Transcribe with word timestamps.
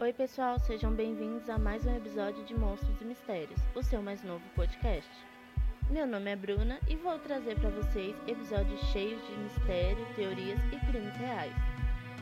Oi, 0.00 0.14
pessoal, 0.14 0.58
sejam 0.58 0.94
bem-vindos 0.94 1.50
a 1.50 1.58
mais 1.58 1.84
um 1.84 1.94
episódio 1.94 2.42
de 2.46 2.54
Monstros 2.54 2.98
e 3.02 3.04
Mistérios, 3.04 3.60
o 3.74 3.82
seu 3.82 4.00
mais 4.00 4.22
novo 4.22 4.42
podcast. 4.56 5.10
Meu 5.90 6.06
nome 6.06 6.30
é 6.30 6.36
Bruna 6.36 6.80
e 6.88 6.96
vou 6.96 7.18
trazer 7.18 7.60
para 7.60 7.68
vocês 7.68 8.16
episódios 8.26 8.80
cheios 8.92 9.20
de 9.26 9.36
mistério, 9.36 10.06
teorias 10.16 10.58
e 10.72 10.86
crimes 10.86 11.14
reais. 11.16 11.52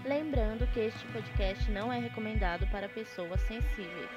Lembrando 0.05 0.67
que 0.73 0.81
este 0.81 1.07
podcast 1.13 1.71
não 1.71 1.93
é 1.93 2.01
recomendado 2.01 2.69
para 2.73 2.89
pessoas 2.89 3.41
sensíveis. 3.43 4.11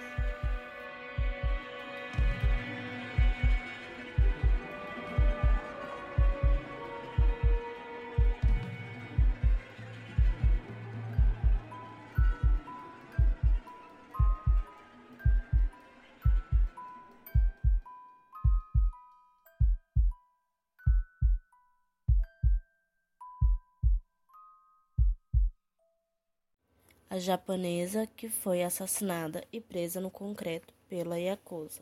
A 27.12 27.20
japonesa 27.20 28.08
que 28.16 28.30
foi 28.30 28.64
assassinada 28.64 29.44
e 29.52 29.60
presa 29.60 30.00
no 30.00 30.10
concreto 30.10 30.74
pela 30.88 31.20
Yakuza. 31.20 31.82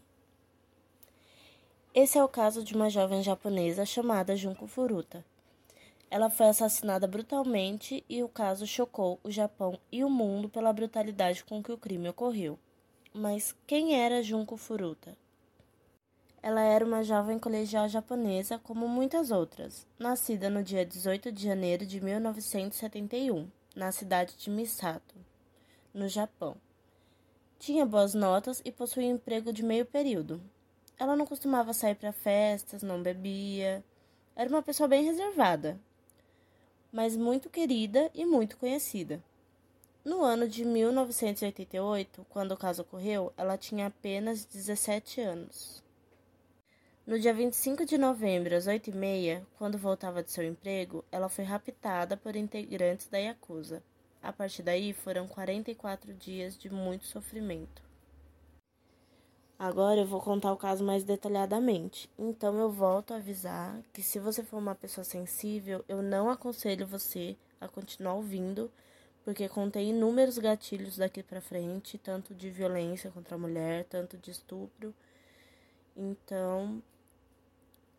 Esse 1.93 2.17
é 2.17 2.23
o 2.23 2.27
caso 2.27 2.63
de 2.63 2.73
uma 2.73 2.89
jovem 2.89 3.21
japonesa 3.21 3.85
chamada 3.85 4.35
Junko 4.35 4.65
Furuta. 4.65 5.23
Ela 6.09 6.31
foi 6.31 6.47
assassinada 6.47 7.05
brutalmente 7.05 8.03
e 8.09 8.23
o 8.23 8.27
caso 8.27 8.66
chocou 8.66 9.19
o 9.23 9.30
Japão 9.30 9.80
e 9.91 10.03
o 10.03 10.09
mundo 10.09 10.50
pela 10.50 10.73
brutalidade 10.73 11.44
com 11.44 11.61
que 11.61 11.72
o 11.72 11.77
crime 11.77 12.09
ocorreu. 12.09 12.57
Mas 13.13 13.55
quem 13.67 14.02
era 14.02 14.23
Junko 14.23 14.57
Furuta? 14.57 15.16
Ela 16.41 16.61
era 16.61 16.83
uma 16.83 17.03
jovem 17.03 17.38
colegial 17.38 17.88
japonesa 17.88 18.57
como 18.57 18.88
muitas 18.88 19.30
outras, 19.30 19.85
nascida 20.00 20.50
no 20.50 20.63
dia 20.63 20.83
18 20.83 21.31
de 21.31 21.44
janeiro 21.44 21.85
de 21.85 22.02
1971 22.02 23.47
na 23.75 23.91
cidade 23.91 24.35
de 24.38 24.50
Misato, 24.50 25.16
no 25.93 26.07
Japão. 26.07 26.55
Tinha 27.57 27.85
boas 27.85 28.13
notas 28.13 28.61
e 28.63 28.71
possuía 28.71 29.09
emprego 29.09 29.51
de 29.51 29.63
meio 29.63 29.85
período. 29.85 30.41
Ela 30.97 31.15
não 31.15 31.25
costumava 31.25 31.73
sair 31.73 31.95
para 31.95 32.11
festas, 32.11 32.81
não 32.81 33.01
bebia. 33.01 33.83
Era 34.35 34.49
uma 34.49 34.63
pessoa 34.63 34.87
bem 34.87 35.03
reservada, 35.03 35.79
mas 36.91 37.15
muito 37.17 37.49
querida 37.49 38.09
e 38.13 38.25
muito 38.25 38.57
conhecida. 38.57 39.21
No 40.03 40.23
ano 40.23 40.47
de 40.47 40.63
1988, 40.63 42.25
quando 42.29 42.53
o 42.53 42.57
caso 42.57 42.81
ocorreu, 42.81 43.33
ela 43.35 43.57
tinha 43.57 43.87
apenas 43.87 44.45
17 44.45 45.19
anos. 45.19 45.83
No 47.05 47.19
dia 47.19 47.33
25 47.33 47.85
de 47.85 47.97
novembro, 47.97 48.55
às 48.55 48.67
8h30, 48.67 49.43
quando 49.57 49.77
voltava 49.77 50.23
de 50.23 50.31
seu 50.31 50.43
emprego, 50.43 51.03
ela 51.11 51.27
foi 51.27 51.43
raptada 51.43 52.15
por 52.15 52.35
integrantes 52.35 53.07
da 53.07 53.17
Yakuza. 53.17 53.83
A 54.22 54.34
partir 54.34 54.64
daí, 54.64 54.94
foram 54.94 55.28
44 55.28 56.14
dias 56.14 56.58
de 56.58 56.70
muito 56.70 57.06
sofrimento. 57.08 57.89
Agora 59.59 60.00
eu 60.00 60.06
vou 60.06 60.22
contar 60.22 60.53
o 60.53 60.58
caso 60.58 60.86
mais 60.86 61.03
detalhadamente. 61.03 62.09
Então 62.17 62.58
eu 62.58 62.72
volto 62.72 63.14
a 63.14 63.17
avisar 63.17 63.81
que 63.92 64.02
se 64.02 64.17
você 64.17 64.42
for 64.42 64.58
uma 64.58 64.73
pessoa 64.73 65.03
sensível, 65.03 65.84
eu 65.90 66.02
não 66.02 66.30
aconselho 66.30 66.88
você 66.88 67.36
a 67.59 67.67
continuar 67.67 68.14
ouvindo, 68.14 68.72
porque 69.25 69.50
contém 69.50 69.90
inúmeros 69.90 70.38
gatilhos 70.38 70.95
daqui 70.95 71.22
para 71.22 71.42
frente, 71.42 71.97
tanto 71.97 72.34
de 72.34 72.50
violência 72.50 73.12
contra 73.12 73.35
a 73.35 73.38
mulher, 73.38 73.84
tanto 73.84 74.18
de 74.18 74.31
estupro. 74.31 74.96
Então, 75.94 76.81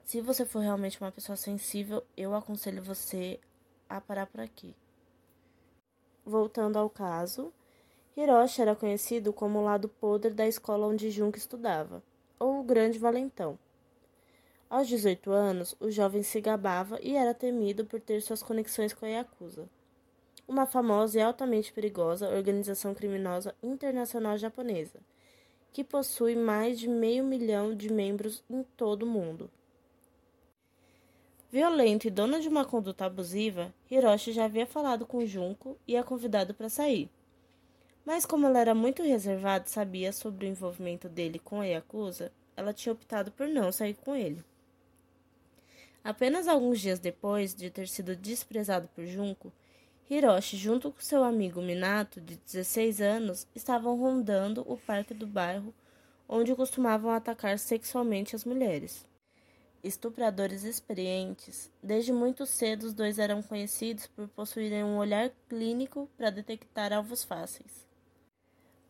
se 0.03 0.23
você 0.23 0.47
for 0.47 0.61
realmente 0.61 0.99
uma 0.99 1.13
pessoa 1.13 1.37
sensível, 1.37 2.03
eu 2.17 2.35
aconselho 2.35 2.83
você 2.83 3.39
a 3.87 4.01
parar 4.01 4.27
por 4.27 4.41
aqui. 4.41 4.75
Voltando 6.25 6.79
ao 6.79 6.91
caso, 6.91 7.53
Hiroshi 8.17 8.61
era 8.61 8.77
conhecido 8.77 9.33
como 9.33 9.59
o 9.59 9.65
lado 9.65 9.89
podre 9.89 10.35
da 10.35 10.47
escola 10.47 10.87
onde 10.87 11.11
Junko 11.11 11.39
estudava, 11.39 12.03
ou 12.39 12.61
o 12.61 12.63
Grande 12.65 12.99
Valentão. 12.99 13.59
Aos 14.69 14.87
18 14.87 15.33
anos, 15.33 15.75
o 15.81 15.91
jovem 15.91 16.23
se 16.23 16.41
gabava 16.41 16.99
e 17.03 17.17
era 17.17 17.35
temido 17.35 17.85
por 17.85 18.01
ter 18.01 18.21
suas 18.21 18.43
conexões 18.43 18.93
com 18.93 19.05
a 19.05 19.09
Yakuza, 19.09 19.69
uma 20.47 20.67
famosa 20.67 21.19
e 21.19 21.23
altamente 21.23 21.73
perigosa 21.73 22.29
organização 22.29 22.95
criminosa 22.95 23.55
internacional 23.63 24.37
japonesa, 24.37 25.01
que 25.73 25.83
possui 25.83 26.37
mais 26.37 26.79
de 26.79 26.89
meio 26.89 27.25
milhão 27.25 27.75
de 27.75 27.93
membros 27.93 28.45
em 28.51 28.63
todo 28.77 29.05
o 29.05 29.07
mundo. 29.07 29.51
Violento 31.53 32.07
e 32.07 32.11
dono 32.11 32.41
de 32.41 32.49
uma 32.49 32.65
conduta 32.65 33.07
abusiva, 33.07 33.75
Hiroshi 33.91 34.31
já 34.31 34.45
havia 34.45 34.67
falado 34.67 35.05
com 35.05 35.27
Junko 35.27 35.77
e 35.85 35.97
a 35.97 36.05
convidado 36.05 36.55
para 36.55 36.69
sair. 36.69 37.11
Mas 38.07 38.25
como 38.25 38.47
ela 38.47 38.61
era 38.61 38.73
muito 38.73 39.03
reservada 39.03 39.65
e 39.67 39.71
sabia 39.71 40.13
sobre 40.13 40.47
o 40.47 40.49
envolvimento 40.49 41.09
dele 41.09 41.41
com 41.41 41.61
a 41.61 41.65
Yakuza, 41.65 42.31
ela 42.57 42.73
tinha 42.73 42.93
optado 42.93 43.33
por 43.33 43.49
não 43.49 43.73
sair 43.73 43.95
com 43.95 44.15
ele. 44.15 44.45
Apenas 46.05 46.47
alguns 46.47 46.81
dias 46.81 47.01
depois 47.01 47.53
de 47.53 47.69
ter 47.69 47.89
sido 47.89 48.15
desprezado 48.15 48.89
por 48.95 49.05
Junko, 49.05 49.53
Hiroshi, 50.09 50.57
junto 50.57 50.93
com 50.93 51.01
seu 51.01 51.25
amigo 51.25 51.61
Minato, 51.61 52.21
de 52.21 52.37
16 52.37 53.01
anos, 53.01 53.49
estavam 53.57 53.97
rondando 53.97 54.65
o 54.69 54.77
parque 54.77 55.13
do 55.13 55.27
bairro 55.27 55.75
onde 56.29 56.55
costumavam 56.55 57.11
atacar 57.11 57.59
sexualmente 57.59 58.37
as 58.37 58.45
mulheres. 58.45 59.10
Estupradores 59.83 60.63
experientes, 60.63 61.71
desde 61.83 62.13
muito 62.13 62.45
cedo 62.45 62.85
os 62.85 62.93
dois 62.93 63.19
eram 63.19 63.43
conhecidos 63.43 64.07
por 64.07 64.29
possuírem 64.29 64.85
um 64.85 64.99
olhar 64.99 65.31
clínico 65.49 66.07
para 66.19 66.29
detectar 66.29 66.93
alvos 66.93 67.25
fáceis. 67.25 67.89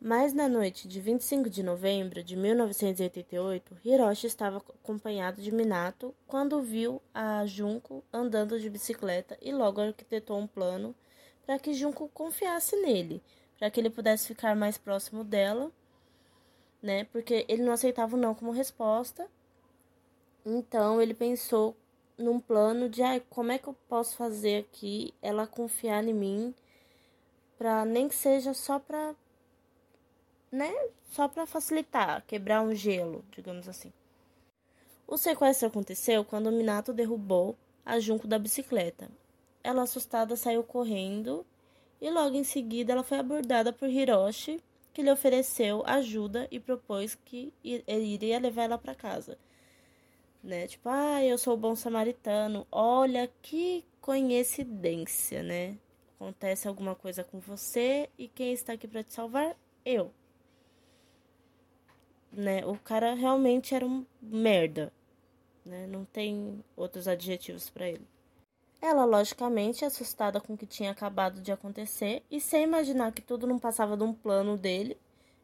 Mas 0.00 0.32
na 0.32 0.48
noite 0.48 0.88
de 0.88 1.00
25 1.00 1.48
de 1.48 1.62
novembro 1.62 2.24
de 2.24 2.34
1988, 2.34 3.76
Hiroshi 3.84 4.26
estava 4.26 4.56
acompanhado 4.56 5.40
de 5.40 5.54
Minato 5.54 6.12
quando 6.26 6.60
viu 6.60 7.00
a 7.14 7.46
Junko 7.46 8.02
andando 8.12 8.58
de 8.58 8.68
bicicleta 8.68 9.38
e 9.40 9.52
logo 9.52 9.80
arquitetou 9.80 10.38
um 10.38 10.46
plano 10.46 10.92
para 11.46 11.58
que 11.58 11.72
Junko 11.72 12.08
confiasse 12.08 12.74
nele, 12.82 13.22
para 13.58 13.70
que 13.70 13.78
ele 13.78 13.90
pudesse 13.90 14.26
ficar 14.26 14.56
mais 14.56 14.76
próximo 14.76 15.22
dela, 15.22 15.70
né? 16.82 17.04
Porque 17.12 17.44
ele 17.46 17.62
não 17.62 17.72
aceitava 17.72 18.16
o 18.16 18.18
não 18.18 18.34
como 18.34 18.50
resposta 18.50 19.28
então 20.44 21.00
ele 21.00 21.14
pensou 21.14 21.76
num 22.16 22.40
plano 22.40 22.88
de 22.88 23.02
ah, 23.02 23.20
como 23.30 23.52
é 23.52 23.58
que 23.58 23.68
eu 23.68 23.74
posso 23.88 24.16
fazer 24.16 24.60
aqui 24.60 25.14
ela 25.22 25.46
confiar 25.46 26.04
em 26.04 26.14
mim 26.14 26.54
para 27.58 27.84
nem 27.84 28.08
que 28.08 28.14
seja 28.14 28.54
só 28.54 28.78
para 28.78 29.14
né, 30.50 30.72
só 31.10 31.28
para 31.28 31.46
facilitar, 31.46 32.24
quebrar 32.26 32.62
um 32.62 32.74
gelo, 32.74 33.24
digamos 33.30 33.68
assim. 33.68 33.92
O 35.06 35.16
sequestro 35.16 35.68
aconteceu 35.68 36.24
quando 36.24 36.50
Minato 36.50 36.92
derrubou 36.92 37.56
a 37.84 38.00
Junco 38.00 38.26
da 38.26 38.38
bicicleta. 38.38 39.08
Ela 39.62 39.82
assustada 39.82 40.36
saiu 40.36 40.64
correndo 40.64 41.46
e 42.00 42.10
logo 42.10 42.34
em 42.36 42.44
seguida 42.44 42.92
ela 42.92 43.04
foi 43.04 43.18
abordada 43.18 43.72
por 43.72 43.88
Hiroshi, 43.88 44.60
que 44.92 45.02
lhe 45.02 45.10
ofereceu 45.10 45.82
ajuda 45.86 46.48
e 46.50 46.58
propôs 46.58 47.14
que 47.14 47.52
ele 47.62 48.06
iria 48.06 48.40
levar 48.40 48.64
ela 48.64 48.78
para 48.78 48.94
casa 48.94 49.38
né? 50.42 50.66
Tipo, 50.66 50.88
ah, 50.88 51.24
eu 51.24 51.38
sou 51.38 51.54
o 51.54 51.56
bom 51.56 51.74
samaritano. 51.74 52.66
Olha 52.70 53.30
que 53.42 53.84
coincidência, 54.00 55.42
né? 55.42 55.78
Acontece 56.16 56.68
alguma 56.68 56.94
coisa 56.94 57.24
com 57.24 57.38
você 57.38 58.08
e 58.18 58.28
quem 58.28 58.52
está 58.52 58.74
aqui 58.74 58.86
para 58.86 59.02
te 59.02 59.12
salvar? 59.12 59.56
Eu. 59.84 60.12
Né? 62.32 62.64
O 62.66 62.76
cara 62.76 63.14
realmente 63.14 63.74
era 63.74 63.84
um 63.84 64.04
merda, 64.20 64.92
né? 65.64 65.86
Não 65.86 66.04
tem 66.04 66.62
outros 66.76 67.08
adjetivos 67.08 67.70
para 67.70 67.88
ele. 67.88 68.06
Ela, 68.82 69.04
logicamente, 69.04 69.84
assustada 69.84 70.40
com 70.40 70.54
o 70.54 70.56
que 70.56 70.66
tinha 70.66 70.90
acabado 70.90 71.40
de 71.42 71.52
acontecer 71.52 72.22
e 72.30 72.40
sem 72.40 72.62
imaginar 72.62 73.12
que 73.12 73.20
tudo 73.20 73.46
não 73.46 73.58
passava 73.58 73.96
de 73.96 74.02
um 74.02 74.12
plano 74.12 74.56
dele, 74.56 74.96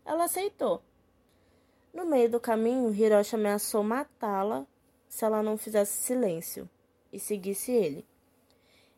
ela 0.05 0.25
aceitou. 0.25 0.83
No 1.93 2.07
meio 2.07 2.31
do 2.31 2.41
caminho, 2.41 2.95
Hiroshi 2.95 3.35
ameaçou 3.35 3.83
matá-la 3.83 4.67
se 5.09 5.25
ela 5.25 5.43
não 5.43 5.57
fizesse 5.57 6.03
silêncio 6.03 6.69
e 7.13 7.19
seguisse 7.19 7.73
ele. 7.73 8.05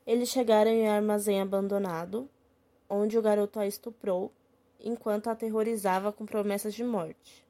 Eles 0.07 0.29
chegaram 0.29 0.71
em 0.71 0.89
um 0.89 0.91
armazém 0.91 1.41
abandonado, 1.41 2.29
onde 2.89 3.19
o 3.19 3.23
garoto 3.23 3.61
a 3.61 3.67
estuprou, 3.67 4.33
enquanto 4.81 5.29
a 5.29 5.33
aterrorizava 5.33 6.13
com 6.13 6.25
promessas 6.25 6.75
de 6.75 6.85
morte. 6.85 7.47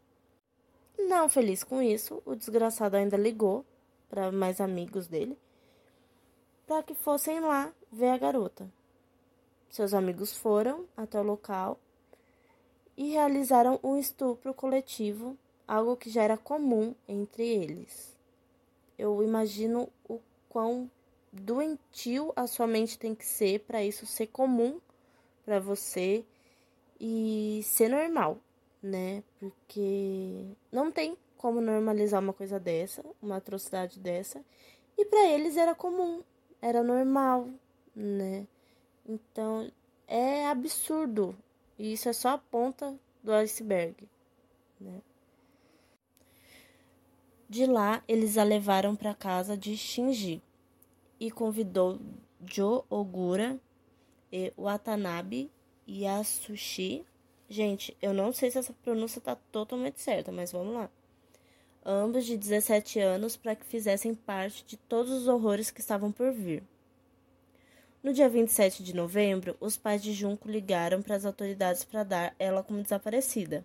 Não 0.99 1.29
feliz 1.29 1.63
com 1.63 1.81
isso, 1.81 2.23
o 2.27 2.35
desgraçado 2.35 2.97
ainda 2.97 3.17
ligou 3.17 3.65
para 4.09 4.33
mais 4.33 4.61
amigos 4.61 5.07
dele 5.07 5.39
para 6.69 6.83
que 6.83 6.95
fossem 6.95 7.41
lá 7.41 7.73
ver 7.91 8.11
a 8.11 8.19
garota. 8.19 8.71
Seus 9.71 9.95
amigos 9.95 10.37
foram 10.37 10.85
até 10.95 11.19
o 11.19 11.23
local 11.23 11.81
e 12.95 13.13
realizaram 13.13 13.81
um 13.83 13.97
estupro 13.97 14.53
coletivo, 14.53 15.37
algo 15.67 15.97
que 15.97 16.11
já 16.11 16.23
era 16.23 16.37
comum 16.37 16.95
entre 17.09 17.43
eles. 17.43 18.18
Eu 18.99 19.23
imagino 19.23 19.89
o 20.09 20.21
quão 20.49 20.91
doentio 21.33 22.33
a 22.35 22.47
sua 22.47 22.67
mente 22.67 22.99
tem 22.99 23.15
que 23.15 23.25
ser 23.25 23.61
para 23.61 23.85
isso 23.85 24.07
ser 24.07 24.27
comum 24.27 24.81
para 25.45 25.61
você 25.61 26.25
e 27.01 27.61
ser 27.65 27.89
normal, 27.89 28.39
né? 28.83 29.23
Porque 29.39 30.47
não 30.73 30.91
tem 30.91 31.17
como 31.37 31.61
normalizar 31.61 32.21
uma 32.21 32.33
coisa 32.33 32.59
dessa, 32.59 33.05
uma 33.23 33.37
atrocidade 33.37 34.01
dessa, 34.01 34.45
e 34.97 35.05
para 35.05 35.29
eles 35.29 35.57
era 35.57 35.75
comum, 35.75 36.23
era 36.61 36.83
normal, 36.83 37.49
né? 37.95 38.47
Então 39.07 39.71
é 40.07 40.47
absurdo. 40.49 41.37
E 41.79 41.93
isso 41.93 42.09
é 42.09 42.13
só 42.13 42.31
a 42.31 42.39
ponta 42.39 42.99
do 43.23 43.33
iceberg, 43.33 43.95
né? 44.81 45.01
De 47.49 47.65
lá, 47.65 48.03
eles 48.07 48.37
a 48.37 48.45
levaram 48.45 48.95
para 48.95 49.15
casa 49.15 49.57
de 49.57 49.75
Shinji 49.75 50.43
e 51.19 51.31
convidou 51.31 51.99
Jo 52.45 52.85
Ogura 52.91 53.59
e 54.31 54.53
Watanabe 54.55 55.51
Yasushi. 55.89 57.07
Gente, 57.49 57.97
eu 58.03 58.13
não 58.13 58.35
sei 58.35 58.51
se 58.51 58.59
essa 58.59 58.75
pronúncia 58.85 59.19
tá 59.19 59.35
totalmente 59.51 59.99
certa, 59.99 60.31
mas 60.31 60.53
vamos 60.53 60.75
lá. 60.75 60.91
Ambos 61.83 62.27
de 62.27 62.37
17 62.37 63.01
anos 63.01 63.35
para 63.35 63.57
que 63.57 63.65
fizessem 63.65 64.15
parte 64.15 64.63
de 64.67 64.77
todos 64.77 65.11
os 65.11 65.27
horrores 65.27 65.71
que 65.71 65.81
estavam 65.81 66.13
por 66.13 66.31
vir. 66.31 66.63
No 68.03 68.13
dia 68.13 68.29
27 68.29 68.85
de 68.85 68.95
novembro, 68.95 69.57
os 69.59 69.79
pais 69.79 70.03
de 70.03 70.13
Junko 70.13 70.51
ligaram 70.51 71.01
para 71.01 71.17
as 71.17 71.25
autoridades 71.25 71.83
para 71.83 72.05
dar 72.05 72.35
ela 72.39 72.63
como 72.63 72.83
desaparecida. 72.83 73.65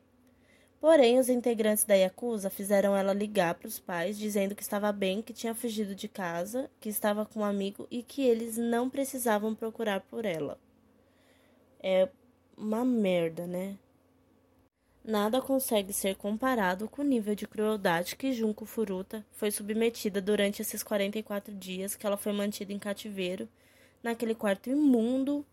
Porém, 0.84 1.18
os 1.18 1.30
integrantes 1.30 1.86
da 1.86 1.94
Yakuza 1.94 2.50
fizeram 2.50 2.94
ela 2.94 3.14
ligar 3.14 3.56
para 3.56 3.70
os 3.70 3.80
pais, 3.80 4.18
dizendo 4.18 4.54
que 4.54 4.62
estava 4.62 4.92
bem, 4.92 5.22
que 5.22 5.32
tinha 5.32 5.56
fugido 5.56 5.96
de 5.96 6.10
casa, 6.10 6.70
que 6.82 6.90
estava 6.90 7.26
com 7.26 7.40
um 7.40 7.46
amigo 7.46 7.88
e 7.90 8.04
que 8.04 8.22
eles 8.22 8.58
não 8.58 8.90
precisavam 8.90 9.56
procurar 9.56 10.02
por 10.02 10.26
ela. 10.26 10.60
É 11.82 12.10
uma 12.58 12.84
merda, 12.84 13.48
né? 13.48 13.78
Nada 15.02 15.42
consegue 15.42 15.94
ser 15.94 16.18
comparado 16.18 16.90
com 16.90 17.02
o 17.02 17.06
nível 17.06 17.34
de 17.34 17.48
crueldade 17.48 18.18
que 18.18 18.34
Junko 18.34 18.66
Furuta 18.66 19.26
foi 19.32 19.52
submetida 19.52 20.20
durante 20.20 20.62
esses 20.62 20.84
44 20.84 21.56
dias 21.56 21.96
que 21.96 22.06
ela 22.06 22.18
foi 22.18 22.34
mantida 22.34 22.74
em 22.74 22.78
cativeiro 22.78 23.48
naquele 24.04 24.36
quarto 24.36 24.70
imundo 24.70 25.46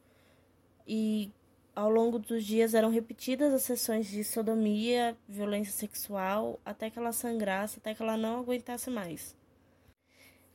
e 0.85 1.31
ao 1.75 1.89
longo 1.89 2.19
dos 2.19 2.45
dias 2.45 2.75
eram 2.75 2.91
repetidas 2.91 3.53
as 3.53 3.63
sessões 3.63 4.07
de 4.07 4.23
sodomia, 4.25 5.17
violência 5.29 5.73
sexual, 5.73 6.61
até 6.65 6.91
que 6.91 6.99
ela 6.99 7.13
sangrasse, 7.13 7.79
até 7.79 7.95
que 7.95 8.03
ela 8.03 8.17
não 8.17 8.39
aguentasse 8.39 8.91
mais. 8.91 9.37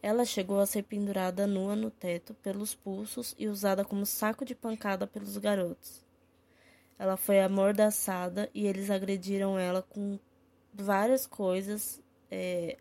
Ela 0.02 0.26
chegou 0.26 0.60
a 0.60 0.66
ser 0.66 0.84
pendurada 0.84 1.48
nua 1.48 1.76
no 1.76 1.90
teto 1.90 2.34
pelos 2.36 2.76
pulsos 2.76 3.34
e 3.40 3.48
usada 3.48 3.84
como 3.84 4.06
saco 4.06 4.46
de 4.46 4.54
pancada 4.54 5.08
pelos 5.08 5.38
garotos. 5.38 6.06
Ela 6.98 7.18
foi 7.18 7.42
amordaçada 7.42 8.50
e 8.54 8.68
eles 8.68 8.90
agrediram 8.90 9.58
ela 9.58 9.82
com 9.82 10.20
várias 10.74 11.26
coisas, 11.26 12.02
é, 12.30 12.78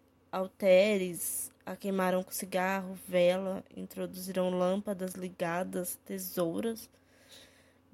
a 1.65 1.77
queimaram 1.77 2.23
com 2.23 2.31
cigarro, 2.33 2.99
vela, 3.07 3.65
introduziram 3.75 4.51
lâmpadas 4.51 5.15
ligadas, 5.15 5.99
tesouras, 6.05 6.91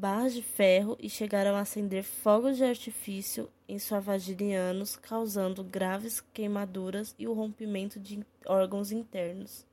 barras 0.01 0.33
de 0.33 0.43
ferro 0.43 0.97
e 0.99 1.11
chegaram 1.11 1.55
a 1.55 1.61
acender 1.61 2.03
fogos 2.03 2.57
de 2.57 2.65
artifício 2.65 3.51
em 3.69 3.79
sua 3.79 4.01
vagina 4.01 4.43
em 4.43 4.57
anos, 4.57 4.97
causando 4.97 5.63
graves 5.63 6.23
queimaduras 6.33 7.15
e 7.19 7.29
o 7.29 7.35
rompimento 7.35 8.01
de 8.01 8.25
órgãos 8.47 8.91
internos. 8.91 9.67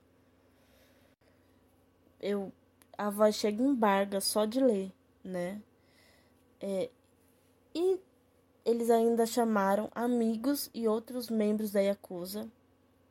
Eu 2.20 2.52
a 2.98 3.10
voz 3.10 3.36
chega 3.36 3.64
embarga 3.64 4.20
só 4.20 4.44
de 4.44 4.60
ler, 4.60 4.92
né? 5.24 5.62
É, 6.60 6.90
e 7.74 7.98
eles 8.66 8.90
ainda 8.90 9.26
chamaram 9.26 9.90
amigos 9.96 10.70
e 10.74 10.90
outros 10.90 11.30
membros 11.30 11.72
da 11.72 11.80
Yakuza, 11.80 12.52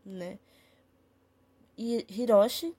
né? 0.04 0.38
E 1.78 2.04
Hiroshi, 2.10 2.76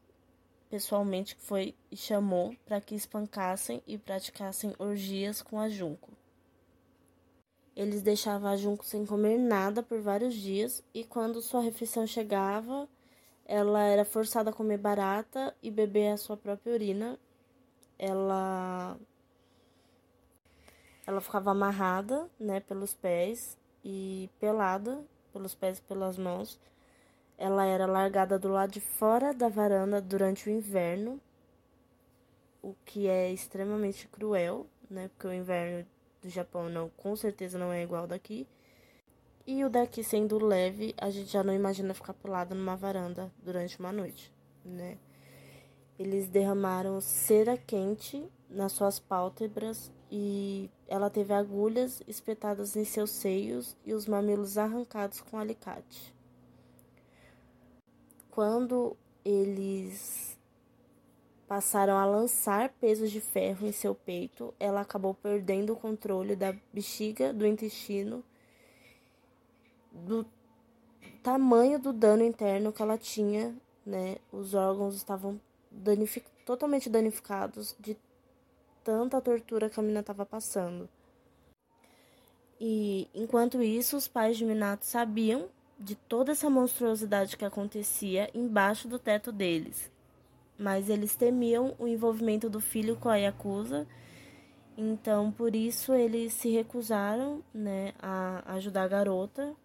pessoalmente, 0.69 1.35
foi 1.39 1.75
e 1.91 1.97
chamou 1.97 2.55
para 2.65 2.81
que 2.81 2.95
espancassem 2.95 3.81
e 3.87 3.97
praticassem 3.97 4.73
orgias 4.77 5.41
com 5.41 5.59
a 5.59 5.69
Junko. 5.69 6.11
Eles 7.75 8.01
deixavam 8.01 8.49
a 8.49 8.57
Junko 8.57 8.85
sem 8.85 9.05
comer 9.05 9.37
nada 9.37 9.83
por 9.83 10.01
vários 10.01 10.33
dias 10.33 10.83
e 10.93 11.03
quando 11.03 11.41
sua 11.41 11.61
refeição 11.61 12.07
chegava, 12.07 12.87
ela 13.45 13.83
era 13.83 14.03
forçada 14.03 14.49
a 14.49 14.53
comer 14.53 14.77
barata 14.77 15.55
e 15.61 15.69
beber 15.69 16.11
a 16.11 16.17
sua 16.17 16.35
própria 16.35 16.73
urina. 16.73 17.19
Ela 17.97 18.97
ela 21.05 21.21
ficava 21.21 21.51
amarrada, 21.51 22.29
né, 22.37 22.59
pelos 22.59 22.93
pés 22.93 23.57
e 23.83 24.29
pelada 24.39 25.05
pelos 25.37 25.53
pés 25.53 25.77
e 25.77 25.81
pelas 25.83 26.17
mãos 26.17 26.59
ela 27.37 27.65
era 27.65 27.85
largada 27.85 28.39
do 28.39 28.49
lado 28.49 28.71
de 28.71 28.81
fora 28.81 29.33
da 29.33 29.47
varanda 29.47 30.01
durante 30.01 30.49
o 30.49 30.51
inverno, 30.51 31.21
o 32.61 32.73
que 32.83 33.07
é 33.07 33.31
extremamente 33.31 34.07
cruel, 34.07 34.65
né? 34.89 35.09
Porque 35.09 35.27
o 35.27 35.33
inverno 35.33 35.85
do 36.21 36.29
Japão 36.29 36.67
não, 36.67 36.89
com 36.89 37.15
certeza 37.15 37.59
não 37.59 37.71
é 37.71 37.83
igual 37.83 38.07
daqui. 38.07 38.47
E 39.45 39.63
o 39.63 39.69
daqui 39.69 40.03
sendo 40.03 40.43
leve, 40.43 40.95
a 40.97 41.09
gente 41.09 41.31
já 41.31 41.43
não 41.43 41.53
imagina 41.53 41.93
ficar 41.93 42.13
pelado 42.13 42.55
numa 42.55 42.75
varanda 42.75 43.31
durante 43.43 43.79
uma 43.79 43.91
noite, 43.91 44.33
né? 44.65 44.97
Eles 45.97 46.27
derramaram 46.27 46.99
cera 46.99 47.55
quente 47.55 48.27
nas 48.49 48.71
suas 48.71 48.99
pálpebras 48.99 49.91
e 50.11 50.69
ela 50.87 51.09
teve 51.09 51.33
agulhas 51.33 52.01
espetadas 52.07 52.75
em 52.75 52.83
seus 52.83 53.11
seios 53.11 53.77
e 53.85 53.93
os 53.93 54.07
mamilos 54.07 54.57
arrancados 54.57 55.21
com 55.21 55.37
alicate 55.37 56.16
quando 58.37 58.95
eles 59.25 60.37
passaram 61.47 61.97
a 61.97 62.05
lançar 62.05 62.69
pesos 62.69 63.09
de 63.09 63.19
ferro 63.19 63.65
em 63.65 63.71
seu 63.71 63.95
peito, 63.95 64.53
ela 64.59 64.81
acabou 64.81 65.15
perdendo 65.15 65.73
o 65.73 65.75
controle 65.75 66.35
da 66.35 66.55
bexiga, 66.71 67.33
do 67.33 67.47
intestino, 67.47 68.23
do 69.91 70.23
tamanho 71.23 71.79
do 71.79 71.91
dano 71.91 72.23
interno 72.23 72.71
que 72.71 72.79
ela 72.79 72.95
tinha, 72.95 73.55
né? 73.83 74.17
Os 74.31 74.53
órgãos 74.53 74.93
estavam 74.93 75.41
danific 75.71 76.29
totalmente 76.45 76.91
danificados 76.91 77.75
de 77.79 77.97
tanta 78.83 79.19
tortura 79.19 79.67
que 79.67 79.79
a 79.79 79.81
menina 79.81 80.01
estava 80.01 80.27
passando. 80.27 80.87
E 82.61 83.09
enquanto 83.15 83.63
isso, 83.63 83.97
os 83.97 84.07
pais 84.07 84.37
de 84.37 84.45
Minato 84.45 84.85
sabiam 84.85 85.49
de 85.79 85.95
toda 85.95 86.31
essa 86.31 86.49
monstruosidade 86.49 87.37
que 87.37 87.45
acontecia 87.45 88.29
embaixo 88.33 88.87
do 88.87 88.97
teto 88.97 89.31
deles. 89.31 89.91
Mas 90.57 90.89
eles 90.89 91.15
temiam 91.15 91.75
o 91.77 91.87
envolvimento 91.87 92.49
do 92.49 92.59
filho 92.59 92.95
com 92.95 93.09
a 93.09 93.17
Yakuza, 93.17 93.87
então 94.75 95.31
por 95.31 95.55
isso 95.55 95.93
eles 95.93 96.33
se 96.33 96.49
recusaram 96.49 97.43
né, 97.53 97.93
a 97.99 98.55
ajudar 98.55 98.83
a 98.83 98.87
garota, 98.87 99.55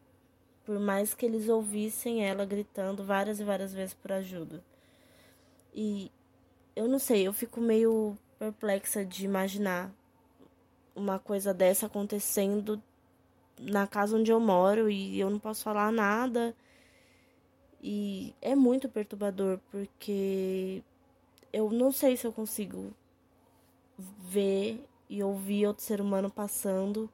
por 0.64 0.78
mais 0.78 1.14
que 1.14 1.26
eles 1.26 1.48
ouvissem 1.48 2.24
ela 2.24 2.44
gritando 2.44 3.02
várias 3.04 3.40
e 3.40 3.44
várias 3.44 3.72
vezes 3.72 3.94
por 3.94 4.12
ajuda. 4.12 4.62
E 5.74 6.12
eu 6.76 6.86
não 6.86 6.98
sei, 6.98 7.26
eu 7.26 7.32
fico 7.32 7.60
meio 7.60 8.16
perplexa 8.38 9.04
de 9.04 9.24
imaginar 9.24 9.90
uma 10.94 11.18
coisa 11.18 11.54
dessa 11.54 11.86
acontecendo 11.86 12.82
na 13.62 13.86
casa 13.86 14.16
onde 14.16 14.30
eu 14.30 14.40
moro 14.40 14.90
e 14.90 15.18
eu 15.18 15.30
não 15.30 15.38
posso 15.38 15.62
falar 15.62 15.92
nada. 15.92 16.54
E 17.82 18.34
é 18.40 18.54
muito 18.54 18.88
perturbador 18.88 19.58
porque 19.70 20.82
eu 21.52 21.70
não 21.70 21.90
sei 21.92 22.16
se 22.16 22.26
eu 22.26 22.32
consigo 22.32 22.94
ver 23.98 24.84
e 25.08 25.22
ouvir 25.22 25.66
outro 25.66 25.84
ser 25.84 26.00
humano 26.00 26.30
passando 26.30 27.10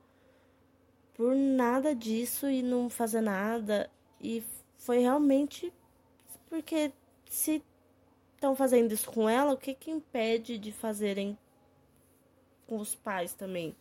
por 1.14 1.34
nada 1.34 1.94
disso 1.94 2.48
e 2.48 2.62
não 2.62 2.88
fazer 2.88 3.20
nada. 3.20 3.90
E 4.20 4.42
foi 4.76 4.98
realmente 4.98 5.72
porque 6.48 6.92
se 7.28 7.62
estão 8.34 8.54
fazendo 8.54 8.92
isso 8.92 9.10
com 9.10 9.28
ela, 9.28 9.52
o 9.52 9.56
que 9.56 9.74
que 9.74 9.90
impede 9.90 10.58
de 10.58 10.70
fazerem 10.70 11.36
com 12.66 12.78
os 12.78 12.94
pais 12.94 13.32
também? 13.34 13.74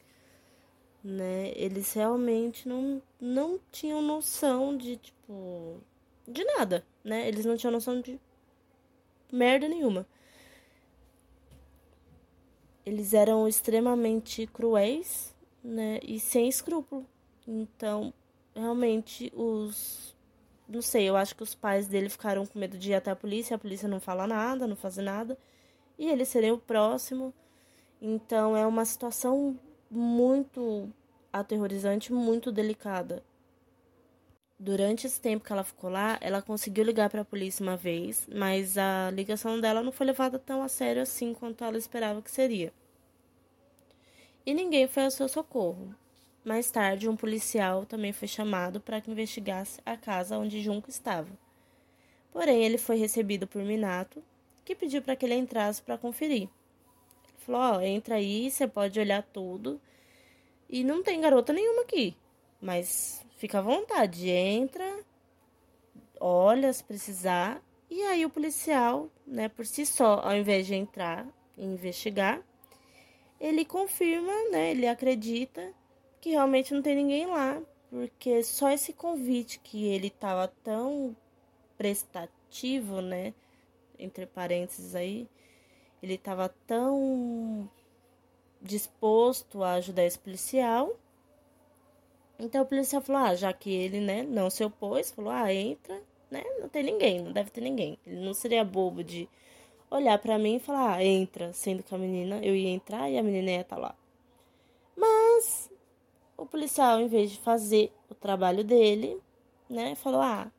Né? 1.08 1.54
Eles 1.56 1.94
realmente 1.94 2.68
não, 2.68 3.02
não 3.20 3.58
tinham 3.72 4.02
noção 4.02 4.76
de, 4.76 4.98
tipo, 4.98 5.80
de 6.28 6.44
nada, 6.44 6.86
né? 7.02 7.28
Eles 7.28 7.46
não 7.46 7.56
tinham 7.56 7.72
noção 7.72 8.02
de 8.02 8.20
merda 9.32 9.70
nenhuma. 9.70 10.06
Eles 12.86 13.14
eram 13.14 13.48
extremamente 13.48 14.48
cruéis, 14.48 15.34
né? 15.64 16.00
E 16.04 16.20
sem 16.20 16.50
escrúpulo. 16.50 17.06
Então, 17.48 18.14
realmente, 18.54 19.32
os. 19.34 20.14
Não 20.68 20.82
sei, 20.82 21.08
eu 21.08 21.16
acho 21.16 21.34
que 21.34 21.44
os 21.44 21.56
pais 21.56 21.88
dele 21.88 22.10
ficaram 22.10 22.46
com 22.46 22.60
medo 22.60 22.78
de 22.78 22.92
ir 22.92 22.96
até 22.96 23.12
a 23.12 23.16
polícia, 23.16 23.56
a 23.56 23.60
polícia 23.60 23.88
não 23.88 24.02
fala 24.02 24.28
nada, 24.28 24.68
não 24.68 24.76
faz 24.76 24.98
nada. 24.98 25.38
E 25.98 26.10
ele 26.10 26.26
seria 26.26 26.54
o 26.54 26.58
próximo. 26.58 27.34
Então, 28.02 28.58
é 28.58 28.68
uma 28.68 28.84
situação 28.84 29.58
muito 29.90 30.92
aterrorizante, 31.32 32.12
muito 32.14 32.52
delicada. 32.52 33.24
Durante 34.60 35.06
esse 35.06 35.22
tempo 35.22 35.46
que 35.46 35.54
ela 35.54 35.64
ficou 35.64 35.90
lá, 35.90 36.18
ela 36.20 36.42
conseguiu 36.42 36.84
ligar 36.84 37.10
para 37.10 37.22
a 37.22 37.26
polícia 37.26 37.62
uma 37.62 37.78
vez, 37.78 38.28
mas 38.34 38.78
a 38.78 39.12
ligação 39.12 39.62
dela 39.62 39.84
não 39.84 39.92
foi 39.92 40.08
levada 40.08 40.40
tão 40.40 40.64
a 40.64 40.68
sério 40.68 41.02
assim 41.02 41.34
quanto 41.34 41.64
ela 41.64 41.78
esperava 41.78 42.22
que 42.22 42.32
seria. 42.32 42.74
E 44.46 44.54
ninguém 44.54 44.88
foi 44.88 45.04
ao 45.04 45.12
seu 45.12 45.28
socorro. 45.28 45.94
Mais 46.44 46.72
tarde, 46.72 47.10
um 47.10 47.16
policial 47.16 47.86
também 47.86 48.14
foi 48.14 48.28
chamado 48.28 48.80
para 48.80 49.00
que 49.02 49.12
investigasse 49.12 49.80
a 49.86 49.96
casa 49.96 50.38
onde 50.38 50.62
Junco 50.62 50.90
estava. 50.90 51.38
Porém, 52.32 52.64
ele 52.64 52.78
foi 52.78 52.96
recebido 52.98 53.46
por 53.46 53.62
Minato, 53.62 54.24
que 54.64 54.74
pediu 54.76 55.02
para 55.02 55.16
que 55.16 55.26
ele 55.26 55.36
entrasse 55.36 55.82
para 55.82 55.98
conferir. 55.98 56.50
Falou: 57.48 57.62
Ó, 57.62 57.82
entra 57.82 58.16
aí, 58.16 58.52
você 58.52 58.68
pode 58.68 59.00
olhar 59.00 59.24
tudo. 59.24 59.82
E 60.70 60.84
não 60.84 61.02
tem 61.02 61.22
garota 61.22 61.54
nenhuma 61.54 61.84
aqui. 61.84 62.16
Mas 62.62 63.26
fica 63.38 63.60
à 63.60 63.62
vontade, 63.62 64.30
entra, 64.30 65.00
olha 66.20 66.72
se 66.74 66.84
precisar. 66.84 67.64
E 67.90 68.04
aí 68.04 68.26
o 68.26 68.30
policial, 68.30 69.10
né, 69.26 69.48
por 69.48 69.66
si 69.66 69.86
só, 69.86 70.20
ao 70.20 70.36
invés 70.36 70.68
de 70.68 70.76
entrar 70.76 71.26
e 71.58 71.64
investigar, 71.64 72.42
ele 73.40 73.64
confirma, 73.64 74.34
né, 74.52 74.72
ele 74.72 74.86
acredita 74.86 75.72
que 76.20 76.32
realmente 76.32 76.74
não 76.74 76.82
tem 76.82 76.96
ninguém 76.96 77.28
lá, 77.28 77.62
porque 77.90 78.44
só 78.44 78.70
esse 78.70 78.92
convite 78.92 79.60
que 79.60 79.86
ele 79.86 80.08
estava 80.08 80.50
tão 80.64 81.16
prestativo, 81.78 83.02
né, 83.02 83.34
entre 83.98 84.26
parênteses 84.26 84.96
aí, 84.96 85.30
ele 86.02 86.16
estava 86.16 86.50
tão 86.66 87.70
disposto 88.62 89.64
a 89.64 89.74
ajudar 89.74 90.06
esse 90.06 90.20
policial 90.20 90.98
então 92.40 92.62
o 92.62 92.66
policial 92.66 93.02
falou: 93.02 93.22
ah, 93.22 93.36
já 93.36 93.52
que 93.52 93.72
ele, 93.72 94.00
né, 94.00 94.24
não 94.24 94.50
se 94.50 94.64
opôs, 94.64 95.12
falou: 95.12 95.32
ah, 95.32 95.52
entra, 95.54 96.00
né, 96.30 96.44
não 96.60 96.70
tem 96.70 96.84
ninguém, 96.84 97.22
não 97.22 97.32
deve 97.32 97.50
ter 97.50 97.62
ninguém. 97.62 97.98
Ele 98.06 98.24
não 98.24 98.34
seria 98.34 98.64
bobo 98.64 99.04
de 99.04 99.28
olhar 99.90 100.18
para 100.20 100.38
mim 100.38 100.56
e 100.58 100.60
falar: 100.60 100.96
ah, 100.96 101.04
entra, 101.04 101.52
sendo 101.54 101.84
que 101.84 101.94
a 101.94 101.98
menina, 101.98 102.40
eu 102.44 102.56
ia 102.56 102.70
entrar 102.70 103.10
e 103.10 103.18
a 103.18 103.24
menina 103.24 103.52
ia 103.52 103.62
estar 103.62 103.76
tá 103.76 103.82
lá. 103.82 103.96
Mas 104.96 105.72
o 106.38 106.46
policial, 106.46 107.00
em 107.00 107.08
vez 107.08 107.32
de 107.32 107.40
fazer 107.40 107.92
o 108.10 108.16
trabalho 108.16 108.64
dele, 108.64 109.20
né, 109.70 109.96
falou: 109.96 110.22
ah, 110.22 110.52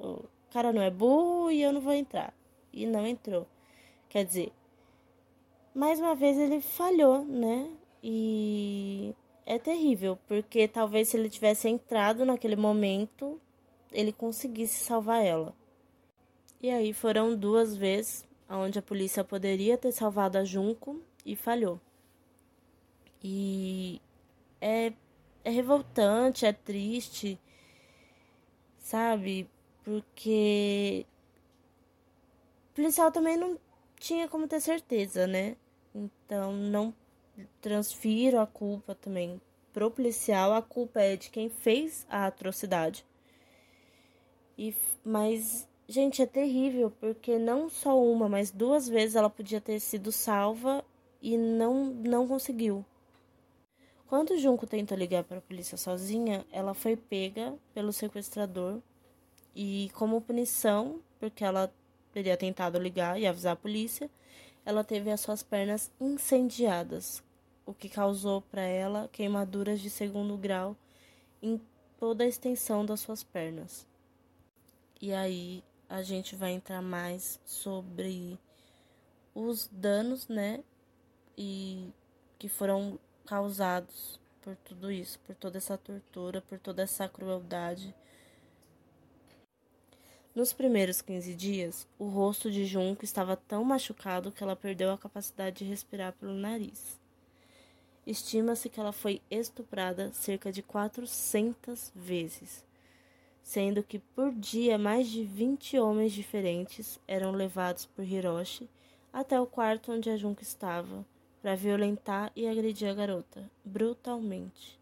o 0.00 0.24
cara 0.50 0.72
não 0.72 0.82
é 0.82 0.90
burro 0.90 1.50
e 1.50 1.62
eu 1.62 1.72
não 1.72 1.80
vou 1.80 1.92
entrar. 1.92 2.34
E 2.72 2.86
não 2.86 3.06
entrou. 3.06 3.46
Quer 4.08 4.24
dizer, 4.24 4.52
mais 5.74 6.00
uma 6.00 6.14
vez 6.14 6.38
ele 6.38 6.60
falhou, 6.60 7.24
né? 7.24 7.70
E 8.02 9.14
é 9.44 9.58
terrível, 9.58 10.18
porque 10.26 10.66
talvez 10.66 11.08
se 11.08 11.16
ele 11.16 11.28
tivesse 11.28 11.68
entrado 11.68 12.24
naquele 12.24 12.56
momento, 12.56 13.40
ele 13.92 14.12
conseguisse 14.12 14.84
salvar 14.84 15.24
ela. 15.24 15.54
E 16.60 16.70
aí 16.70 16.92
foram 16.92 17.36
duas 17.36 17.76
vezes 17.76 18.26
onde 18.48 18.78
a 18.78 18.82
polícia 18.82 19.22
poderia 19.22 19.76
ter 19.76 19.92
salvado 19.92 20.38
a 20.38 20.44
Junco 20.44 21.00
e 21.24 21.36
falhou. 21.36 21.80
E 23.22 24.00
é, 24.60 24.92
é 25.44 25.50
revoltante, 25.50 26.46
é 26.46 26.52
triste, 26.52 27.38
sabe? 28.78 29.48
Porque 29.84 31.06
o 32.70 32.74
policial 32.74 33.12
também 33.12 33.36
não 33.36 33.58
tinha 33.98 34.28
como 34.28 34.48
ter 34.48 34.60
certeza, 34.60 35.26
né? 35.26 35.56
Então 35.94 36.52
não 36.52 36.94
transfiro 37.60 38.38
a 38.40 38.46
culpa 38.46 38.94
também 38.94 39.40
pro 39.72 39.90
policial, 39.90 40.52
a 40.52 40.62
culpa 40.62 41.00
é 41.00 41.16
de 41.16 41.30
quem 41.30 41.48
fez 41.48 42.06
a 42.10 42.26
atrocidade. 42.26 43.04
E 44.56 44.74
mas 45.04 45.68
gente, 45.88 46.20
é 46.20 46.26
terrível 46.26 46.90
porque 47.00 47.38
não 47.38 47.68
só 47.68 48.00
uma, 48.00 48.28
mas 48.28 48.50
duas 48.50 48.88
vezes 48.88 49.16
ela 49.16 49.30
podia 49.30 49.60
ter 49.60 49.80
sido 49.80 50.10
salva 50.12 50.84
e 51.22 51.36
não 51.36 51.86
não 51.86 52.26
conseguiu. 52.26 52.84
Quando 54.08 54.38
Junco 54.38 54.66
tenta 54.66 54.96
ligar 54.96 55.22
para 55.22 55.38
a 55.38 55.42
polícia 55.42 55.76
sozinha, 55.76 56.44
ela 56.50 56.72
foi 56.72 56.96
pega 56.96 57.54
pelo 57.74 57.92
sequestrador 57.92 58.80
e 59.54 59.90
como 59.94 60.20
punição, 60.20 61.00
porque 61.20 61.44
ela 61.44 61.70
teria 62.12 62.36
tentado 62.36 62.78
ligar 62.78 63.18
e 63.18 63.26
avisar 63.26 63.52
a 63.52 63.56
polícia, 63.56 64.10
ela 64.64 64.84
teve 64.84 65.10
as 65.10 65.20
suas 65.20 65.42
pernas 65.42 65.90
incendiadas 66.00 67.22
o 67.68 67.74
que 67.74 67.90
causou 67.90 68.40
para 68.40 68.62
ela 68.62 69.10
queimaduras 69.12 69.78
de 69.78 69.90
segundo 69.90 70.38
grau 70.38 70.74
em 71.42 71.60
toda 72.00 72.24
a 72.24 72.26
extensão 72.26 72.82
das 72.82 73.00
suas 73.00 73.22
pernas. 73.22 73.86
E 74.98 75.12
aí 75.12 75.62
a 75.86 76.00
gente 76.00 76.34
vai 76.34 76.52
entrar 76.52 76.80
mais 76.80 77.38
sobre 77.44 78.38
os 79.34 79.68
danos, 79.70 80.28
né? 80.28 80.64
E 81.36 81.92
que 82.38 82.48
foram 82.48 82.98
causados 83.26 84.18
por 84.40 84.56
tudo 84.56 84.90
isso, 84.90 85.18
por 85.18 85.34
toda 85.34 85.58
essa 85.58 85.76
tortura, 85.76 86.40
por 86.40 86.58
toda 86.58 86.82
essa 86.82 87.06
crueldade. 87.06 87.94
Nos 90.38 90.52
primeiros 90.52 91.02
15 91.02 91.34
dias, 91.34 91.88
o 91.98 92.06
rosto 92.06 92.48
de 92.48 92.64
Junco 92.64 93.04
estava 93.04 93.34
tão 93.36 93.64
machucado 93.64 94.30
que 94.30 94.40
ela 94.40 94.54
perdeu 94.54 94.92
a 94.92 94.96
capacidade 94.96 95.56
de 95.56 95.64
respirar 95.64 96.12
pelo 96.12 96.32
nariz. 96.32 96.96
Estima-se 98.06 98.68
que 98.68 98.78
ela 98.78 98.92
foi 98.92 99.20
estuprada 99.28 100.12
cerca 100.12 100.52
de 100.52 100.62
400 100.62 101.90
vezes, 101.92 102.64
sendo 103.42 103.82
que 103.82 103.98
por 103.98 104.32
dia 104.32 104.78
mais 104.78 105.08
de 105.08 105.24
20 105.24 105.76
homens 105.80 106.12
diferentes 106.12 107.00
eram 107.08 107.32
levados 107.32 107.86
por 107.86 108.04
Hiroshi 108.04 108.70
até 109.12 109.40
o 109.40 109.44
quarto 109.44 109.90
onde 109.90 110.08
a 110.08 110.16
Junko 110.16 110.42
estava 110.42 111.04
para 111.42 111.56
violentar 111.56 112.30
e 112.36 112.46
agredir 112.46 112.88
a 112.88 112.94
garota 112.94 113.50
brutalmente. 113.64 114.78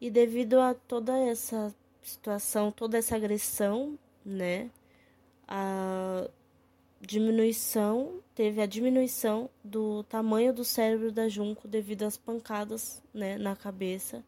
E 0.00 0.10
devido 0.10 0.58
a 0.58 0.74
toda 0.74 1.16
essa 1.16 1.72
situação, 2.02 2.70
toda 2.70 2.98
essa 2.98 3.16
agressão, 3.16 3.98
né, 4.24 4.70
a 5.46 6.28
diminuição, 7.00 8.20
teve 8.34 8.60
a 8.60 8.66
diminuição 8.66 9.50
do 9.62 10.02
tamanho 10.04 10.52
do 10.52 10.64
cérebro 10.64 11.10
da 11.10 11.28
Junco 11.28 11.66
devido 11.66 12.04
às 12.04 12.16
pancadas 12.16 13.02
né, 13.12 13.36
na 13.38 13.56
cabeça 13.56 14.24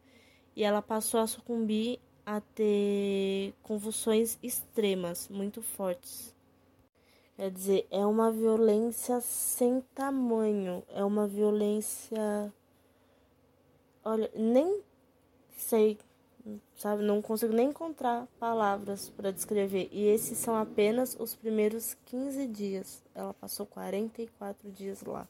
e 0.55 0.63
ela 0.63 0.81
passou 0.81 1.19
a 1.19 1.27
sucumbir 1.27 1.99
a 2.25 2.41
ter 2.41 3.53
convulsões 3.61 4.37
extremas, 4.41 5.27
muito 5.29 5.61
fortes. 5.61 6.33
Quer 7.35 7.51
dizer, 7.51 7.87
é 7.91 8.05
uma 8.05 8.31
violência 8.31 9.19
sem 9.19 9.81
tamanho, 9.93 10.83
é 10.89 11.03
uma 11.03 11.27
violência. 11.27 12.53
Olha, 14.03 14.31
nem 14.33 14.81
sei 15.57 15.97
sabe? 16.75 17.03
Não 17.03 17.21
consigo 17.21 17.53
nem 17.53 17.69
encontrar 17.69 18.27
palavras 18.39 19.09
para 19.09 19.31
descrever. 19.31 19.89
E 19.91 20.03
esses 20.07 20.37
são 20.37 20.55
apenas 20.55 21.15
os 21.19 21.35
primeiros 21.35 21.95
15 22.05 22.47
dias. 22.47 23.03
Ela 23.13 23.33
passou 23.33 23.65
44 23.65 24.71
dias 24.71 25.01
lá. 25.03 25.27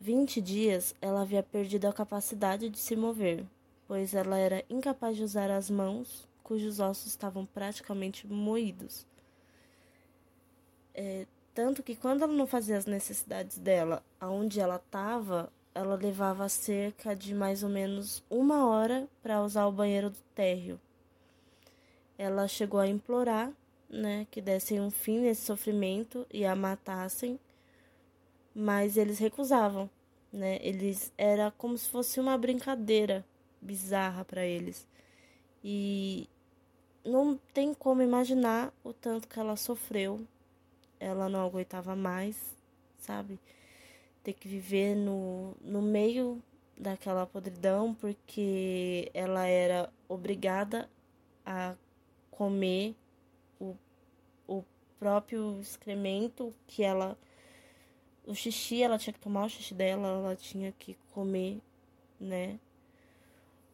20 0.00 0.40
dias 0.40 0.94
ela 1.00 1.22
havia 1.22 1.42
perdido 1.42 1.86
a 1.86 1.92
capacidade 1.92 2.68
de 2.68 2.78
se 2.78 2.94
mover, 2.94 3.44
pois 3.86 4.14
ela 4.14 4.38
era 4.38 4.64
incapaz 4.70 5.16
de 5.16 5.24
usar 5.24 5.50
as 5.50 5.68
mãos, 5.68 6.28
cujos 6.44 6.78
ossos 6.78 7.08
estavam 7.08 7.44
praticamente 7.44 8.26
moídos. 8.26 9.04
É, 10.94 11.26
tanto 11.52 11.82
que 11.82 11.96
quando 11.96 12.22
ela 12.22 12.32
não 12.32 12.46
fazia 12.46 12.76
as 12.76 12.86
necessidades 12.86 13.58
dela 13.58 14.02
aonde 14.20 14.60
ela 14.60 14.76
estava, 14.76 15.52
ela 15.78 15.94
levava 15.94 16.48
cerca 16.48 17.14
de 17.14 17.32
mais 17.32 17.62
ou 17.62 17.68
menos 17.68 18.20
uma 18.28 18.66
hora 18.66 19.08
para 19.22 19.40
usar 19.42 19.64
o 19.66 19.72
banheiro 19.72 20.10
do 20.10 20.18
térreo. 20.34 20.80
Ela 22.18 22.48
chegou 22.48 22.80
a 22.80 22.88
implorar, 22.88 23.52
né, 23.88 24.26
que 24.28 24.40
dessem 24.40 24.80
um 24.80 24.90
fim 24.90 25.20
nesse 25.20 25.42
sofrimento 25.42 26.26
e 26.32 26.44
a 26.44 26.56
matassem, 26.56 27.38
mas 28.52 28.96
eles 28.96 29.20
recusavam, 29.20 29.88
né? 30.32 30.58
Eles 30.60 31.12
era 31.16 31.52
como 31.52 31.78
se 31.78 31.88
fosse 31.88 32.18
uma 32.18 32.36
brincadeira 32.36 33.24
bizarra 33.60 34.24
para 34.24 34.44
eles. 34.44 34.84
E 35.62 36.28
não 37.04 37.38
tem 37.54 37.72
como 37.72 38.02
imaginar 38.02 38.72
o 38.82 38.92
tanto 38.92 39.28
que 39.28 39.38
ela 39.38 39.54
sofreu. 39.54 40.26
Ela 40.98 41.28
não 41.28 41.46
aguentava 41.46 41.94
mais, 41.94 42.36
sabe? 42.98 43.38
Ter 44.22 44.32
que 44.32 44.48
viver 44.48 44.94
no, 44.94 45.54
no 45.60 45.82
meio 45.82 46.42
daquela 46.76 47.26
podridão 47.26 47.94
porque 47.94 49.10
ela 49.12 49.46
era 49.46 49.92
obrigada 50.08 50.88
a 51.44 51.74
comer 52.30 52.94
o, 53.60 53.76
o 54.46 54.64
próprio 54.98 55.60
excremento 55.60 56.54
que 56.66 56.82
ela 56.82 57.18
o 58.28 58.34
xixi, 58.34 58.82
ela 58.82 58.98
tinha 58.98 59.14
que 59.14 59.20
tomar 59.20 59.46
o 59.46 59.48
xixi 59.48 59.74
dela, 59.74 60.06
ela 60.08 60.36
tinha 60.36 60.70
que 60.72 60.98
comer, 61.14 61.62
né? 62.20 62.60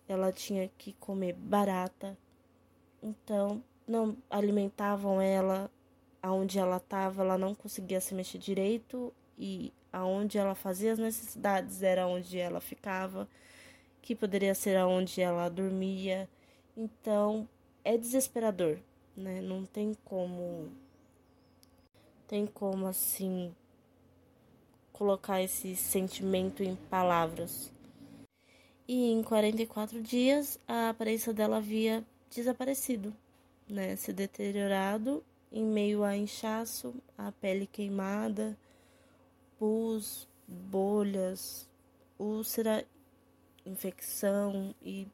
Ela 0.07 0.31
tinha 0.31 0.71
que 0.79 0.93
comer 0.93 1.33
barata. 1.33 2.17
Então, 3.03 3.61
não 3.87 4.17
alimentavam 4.31 5.21
ela 5.21 5.69
aonde 6.23 6.59
ela 6.59 6.77
estava, 6.77 7.23
ela 7.23 7.37
não 7.37 7.53
conseguia 7.53 8.01
se 8.01 8.15
mexer 8.15 8.39
direito 8.39 9.13
e 9.37 9.73
aonde 9.95 10.37
ela 10.37 10.57
fazia 10.57 10.93
as 10.93 10.99
necessidades 10.99 11.83
era 11.83 12.07
onde 12.07 12.37
ela 12.37 12.61
ficava, 12.61 13.29
que 14.03 14.15
poderia 14.15 14.55
ser 14.55 14.77
aonde 14.77 15.21
ela 15.21 15.49
dormia. 15.49 16.29
Então, 16.77 17.49
é 17.85 17.97
desesperador, 17.97 18.79
né? 19.17 19.41
Não 19.41 19.65
tem 19.65 19.95
como 20.05 20.69
tem 22.27 22.47
como 22.47 22.87
assim 22.87 23.55
colocar 24.93 25.41
esse 25.41 25.77
sentimento 25.77 26.65
em 26.65 26.75
palavras. 26.75 27.71
E 28.89 29.13
em 29.13 29.23
44 29.23 30.03
dias 30.03 30.59
a 30.67 30.89
aparência 30.89 31.33
dela 31.33 31.59
havia 31.59 32.05
desaparecido, 32.31 33.15
né, 33.69 33.95
se 33.95 34.13
deteriorado 34.13 35.23
em 35.53 35.65
meio 35.65 36.03
a 36.03 36.17
inchaço, 36.17 36.95
a 37.17 37.31
pele 37.31 37.67
queimada, 37.67 38.57
pus, 39.65 40.29
bolhas, 40.47 41.67
úlcera, 42.19 42.87
infecção 43.65 44.75
e 44.83 45.09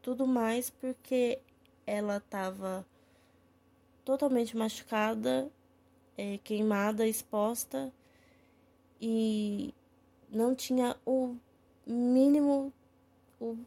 tudo 0.00 0.28
mais 0.28 0.70
porque 0.70 1.40
ela 1.84 2.18
estava 2.18 2.86
totalmente 4.04 4.56
machucada, 4.56 5.50
é, 6.16 6.38
queimada, 6.38 7.04
exposta 7.04 7.92
e 9.00 9.74
não 10.30 10.54
tinha 10.54 10.96
o 11.04 11.34
mínimo, 11.84 12.72
o 13.40 13.58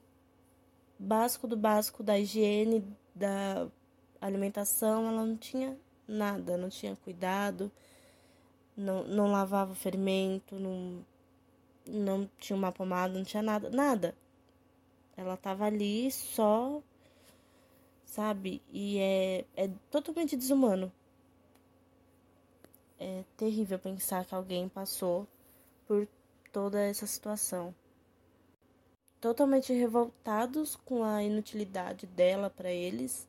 básico 0.97 1.47
do 1.47 1.57
básico 1.57 2.01
da 2.01 2.17
higiene, 2.17 2.87
da 3.13 3.67
alimentação, 4.21 5.05
ela 5.05 5.25
não 5.25 5.35
tinha 5.35 5.77
nada, 6.07 6.55
não 6.55 6.69
tinha 6.69 6.95
cuidado, 6.95 7.69
não, 8.79 9.03
não 9.03 9.31
lavava 9.31 9.73
o 9.73 9.75
ferimento, 9.75 10.55
não, 10.55 11.05
não 11.85 12.29
tinha 12.39 12.55
uma 12.55 12.71
pomada, 12.71 13.13
não 13.13 13.23
tinha 13.23 13.43
nada, 13.43 13.69
nada. 13.69 14.15
Ela 15.17 15.35
tava 15.35 15.65
ali 15.65 16.09
só, 16.11 16.81
sabe? 18.05 18.61
E 18.71 18.97
é, 18.97 19.45
é 19.55 19.69
totalmente 19.91 20.37
desumano. 20.37 20.91
É 22.97 23.23
terrível 23.37 23.77
pensar 23.77 24.25
que 24.25 24.33
alguém 24.33 24.67
passou 24.69 25.27
por 25.85 26.07
toda 26.51 26.79
essa 26.81 27.05
situação. 27.05 27.75
Totalmente 29.21 29.73
revoltados 29.73 30.77
com 30.77 31.03
a 31.03 31.21
inutilidade 31.21 32.07
dela 32.07 32.49
para 32.49 32.71
eles, 32.71 33.27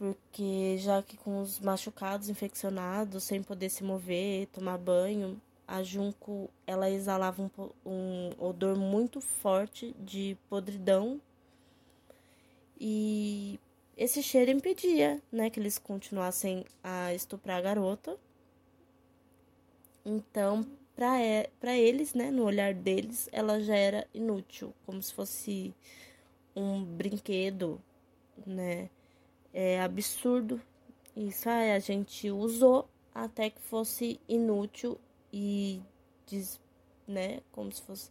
porque 0.00 0.78
já 0.78 1.02
que 1.02 1.14
com 1.18 1.42
os 1.42 1.60
machucados, 1.60 2.30
infeccionados, 2.30 3.22
sem 3.22 3.42
poder 3.42 3.68
se 3.68 3.84
mover, 3.84 4.46
tomar 4.46 4.78
banho, 4.78 5.38
a 5.68 5.82
Junco 5.82 6.48
ela 6.66 6.88
exalava 6.90 7.42
um, 7.42 7.50
um 7.84 8.30
odor 8.38 8.76
muito 8.76 9.20
forte 9.20 9.94
de 10.00 10.38
podridão 10.48 11.20
e 12.80 13.60
esse 13.94 14.22
cheiro 14.22 14.50
impedia, 14.50 15.20
né, 15.30 15.50
que 15.50 15.60
eles 15.60 15.78
continuassem 15.78 16.64
a 16.82 17.12
estuprar 17.12 17.58
a 17.58 17.60
garota 17.60 18.18
então, 20.02 20.66
para 20.96 21.76
eles, 21.76 22.14
né, 22.14 22.30
no 22.30 22.44
olhar 22.44 22.72
deles, 22.72 23.28
ela 23.32 23.60
já 23.60 23.76
era 23.76 24.06
inútil, 24.14 24.72
como 24.86 25.02
se 25.02 25.12
fosse 25.12 25.74
um 26.56 26.82
brinquedo, 26.82 27.78
né? 28.46 28.88
É 29.52 29.80
absurdo. 29.80 30.60
Isso 31.16 31.48
aí 31.48 31.72
a 31.72 31.78
gente 31.78 32.30
usou 32.30 32.88
até 33.14 33.50
que 33.50 33.60
fosse 33.60 34.20
inútil 34.28 34.98
e 35.32 35.82
des, 36.26 36.60
né, 37.06 37.40
como 37.50 37.70
se 37.72 37.82
fosse 37.82 38.10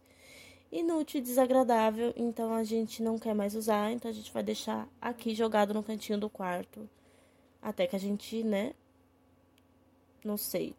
inútil 0.71 1.19
e 1.19 1.23
desagradável, 1.23 2.13
então 2.15 2.53
a 2.53 2.63
gente 2.63 3.01
não 3.01 3.17
quer 3.17 3.33
mais 3.33 3.55
usar, 3.55 3.91
então 3.91 4.11
a 4.11 4.13
gente 4.13 4.31
vai 4.31 4.43
deixar 4.43 4.87
aqui 5.01 5.33
jogado 5.33 5.73
no 5.73 5.83
cantinho 5.83 6.19
do 6.19 6.29
quarto 6.29 6.87
até 7.61 7.87
que 7.87 7.95
a 7.95 7.99
gente, 7.99 8.43
né, 8.43 8.73
não 10.23 10.37
sei, 10.37 10.75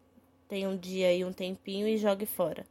tenha 0.47 0.69
um 0.69 0.77
dia 0.77 1.13
e 1.13 1.25
um 1.25 1.33
tempinho 1.33 1.87
e 1.87 1.97
jogue 1.97 2.25
fora. 2.25 2.65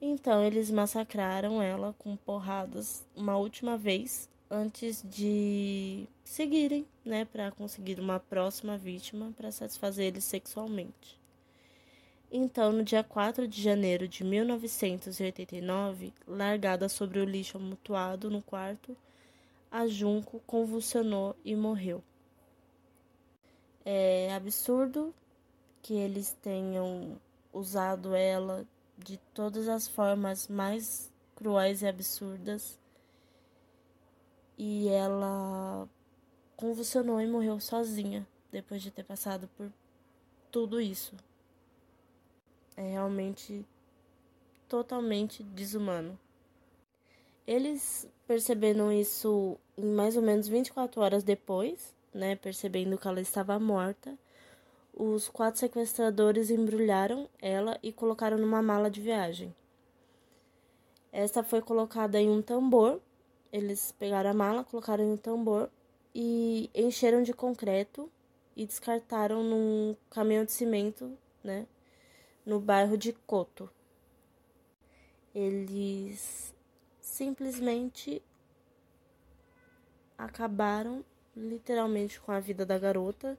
Então 0.00 0.44
eles 0.44 0.70
massacraram 0.70 1.62
ela 1.62 1.94
com 1.98 2.16
porradas 2.16 3.06
uma 3.16 3.36
última 3.36 3.78
vez 3.78 4.28
antes 4.50 5.02
de 5.02 6.06
seguirem, 6.24 6.86
né, 7.04 7.24
para 7.24 7.50
conseguir 7.50 7.98
uma 8.00 8.20
próxima 8.20 8.76
vítima 8.78 9.32
para 9.36 9.50
satisfazer 9.50 10.06
eles 10.06 10.24
sexualmente. 10.24 11.20
Então, 12.30 12.72
no 12.72 12.82
dia 12.82 13.04
4 13.04 13.46
de 13.46 13.62
janeiro 13.62 14.08
de 14.08 14.24
1989, 14.24 16.12
largada 16.26 16.88
sobre 16.88 17.20
o 17.20 17.24
lixo 17.24 17.56
amontoado 17.58 18.28
no 18.28 18.42
quarto, 18.42 18.96
a 19.70 19.86
Junco 19.86 20.40
convulsionou 20.46 21.36
e 21.44 21.54
morreu. 21.54 22.02
É 23.84 24.34
absurdo 24.34 25.14
que 25.82 25.94
eles 25.94 26.36
tenham 26.42 27.20
usado 27.52 28.14
ela 28.14 28.66
de 28.96 29.18
todas 29.32 29.68
as 29.68 29.86
formas 29.86 30.48
mais 30.48 31.12
cruéis 31.34 31.82
e 31.82 31.86
absurdas. 31.86 32.78
E 34.56 34.88
ela 34.88 35.88
convulsionou 36.56 37.20
e 37.20 37.26
morreu 37.26 37.58
sozinha 37.60 38.26
depois 38.52 38.82
de 38.82 38.90
ter 38.90 39.02
passado 39.02 39.48
por 39.56 39.70
tudo 40.50 40.80
isso. 40.80 41.14
É 42.76 42.90
realmente 42.92 43.66
totalmente 44.68 45.42
desumano. 45.42 46.18
Eles 47.46 48.08
perceberam 48.26 48.92
isso 48.92 49.58
em 49.76 49.86
mais 49.86 50.16
ou 50.16 50.22
menos 50.22 50.48
24 50.48 51.00
horas 51.00 51.22
depois, 51.22 51.94
né, 52.12 52.36
percebendo 52.36 52.96
que 52.96 53.06
ela 53.06 53.20
estava 53.20 53.58
morta 53.58 54.16
os 54.96 55.28
quatro 55.28 55.58
sequestradores 55.58 56.50
embrulharam 56.50 57.28
ela 57.42 57.78
e 57.82 57.92
colocaram 57.92 58.38
numa 58.38 58.62
mala 58.62 58.88
de 58.88 59.00
viagem. 59.00 59.54
Esta 61.12 61.42
foi 61.42 61.60
colocada 61.60 62.20
em 62.20 62.30
um 62.30 62.40
tambor. 62.40 63.00
Eles 63.54 63.92
pegaram 63.92 64.30
a 64.30 64.34
mala, 64.34 64.64
colocaram 64.64 65.12
um 65.12 65.16
tambor 65.16 65.70
e 66.12 66.68
encheram 66.74 67.22
de 67.22 67.32
concreto 67.32 68.10
e 68.56 68.66
descartaram 68.66 69.44
num 69.44 69.96
caminhão 70.10 70.44
de 70.44 70.50
cimento, 70.50 71.16
né, 71.40 71.64
no 72.44 72.58
bairro 72.58 72.98
de 72.98 73.12
Coto. 73.12 73.70
Eles 75.32 76.52
simplesmente 77.00 78.20
acabaram 80.18 81.04
literalmente 81.36 82.18
com 82.18 82.32
a 82.32 82.40
vida 82.40 82.66
da 82.66 82.76
garota 82.76 83.38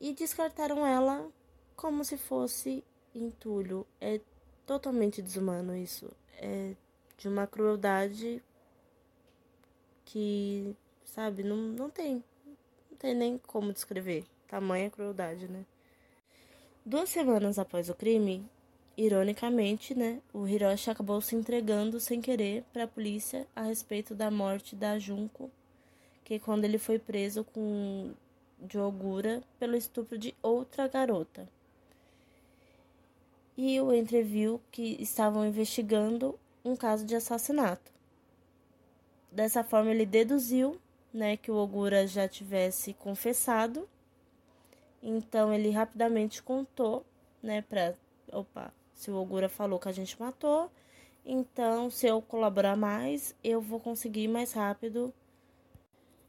e 0.00 0.14
descartaram 0.14 0.86
ela 0.86 1.30
como 1.76 2.02
se 2.02 2.16
fosse 2.16 2.82
entulho. 3.14 3.86
É 4.00 4.22
totalmente 4.64 5.20
desumano 5.20 5.76
isso. 5.76 6.10
É 6.38 6.74
de 7.18 7.28
uma 7.28 7.46
crueldade 7.46 8.42
que, 10.12 10.76
sabe, 11.06 11.42
não, 11.42 11.56
não 11.56 11.88
tem. 11.88 12.22
Não 12.90 12.98
tem 12.98 13.14
nem 13.14 13.38
como 13.38 13.72
descrever. 13.72 14.26
Tamanha 14.46 14.90
crueldade, 14.90 15.48
né? 15.48 15.64
Duas 16.84 17.08
semanas 17.08 17.58
após 17.58 17.88
o 17.88 17.94
crime, 17.94 18.44
ironicamente, 18.94 19.94
né, 19.94 20.20
o 20.34 20.46
Hiroshi 20.46 20.90
acabou 20.90 21.20
se 21.22 21.34
entregando 21.34 21.98
sem 21.98 22.20
querer 22.20 22.62
para 22.72 22.84
a 22.84 22.88
polícia 22.88 23.46
a 23.56 23.62
respeito 23.62 24.14
da 24.14 24.30
morte 24.30 24.76
da 24.76 24.98
Junko, 24.98 25.50
que 26.24 26.38
quando 26.38 26.64
ele 26.64 26.76
foi 26.76 26.98
preso 26.98 27.42
com 27.44 28.12
de 28.58 28.78
Ogura 28.78 29.42
pelo 29.58 29.76
estupro 29.76 30.18
de 30.18 30.34
outra 30.42 30.88
garota. 30.88 31.48
E 33.56 33.80
o 33.80 33.94
entreviu 33.94 34.60
que 34.70 34.96
estavam 35.00 35.46
investigando 35.46 36.38
um 36.64 36.76
caso 36.76 37.06
de 37.06 37.14
assassinato. 37.14 37.92
Dessa 39.32 39.64
forma, 39.64 39.90
ele 39.90 40.04
deduziu 40.04 40.78
né, 41.12 41.38
que 41.38 41.50
o 41.50 41.56
Ogura 41.56 42.06
já 42.06 42.28
tivesse 42.28 42.92
confessado. 42.92 43.88
Então, 45.02 45.52
ele 45.52 45.70
rapidamente 45.70 46.42
contou 46.42 47.02
né, 47.42 47.62
para. 47.62 47.94
Opa, 48.30 48.72
Se 48.94 49.10
o 49.10 49.16
Ogura 49.16 49.48
falou 49.48 49.78
que 49.78 49.88
a 49.88 49.92
gente 49.92 50.20
matou, 50.20 50.70
então 51.24 51.90
se 51.90 52.06
eu 52.06 52.20
colaborar 52.22 52.76
mais, 52.76 53.34
eu 53.42 53.60
vou 53.60 53.80
conseguir 53.80 54.28
mais 54.28 54.52
rápido. 54.52 55.12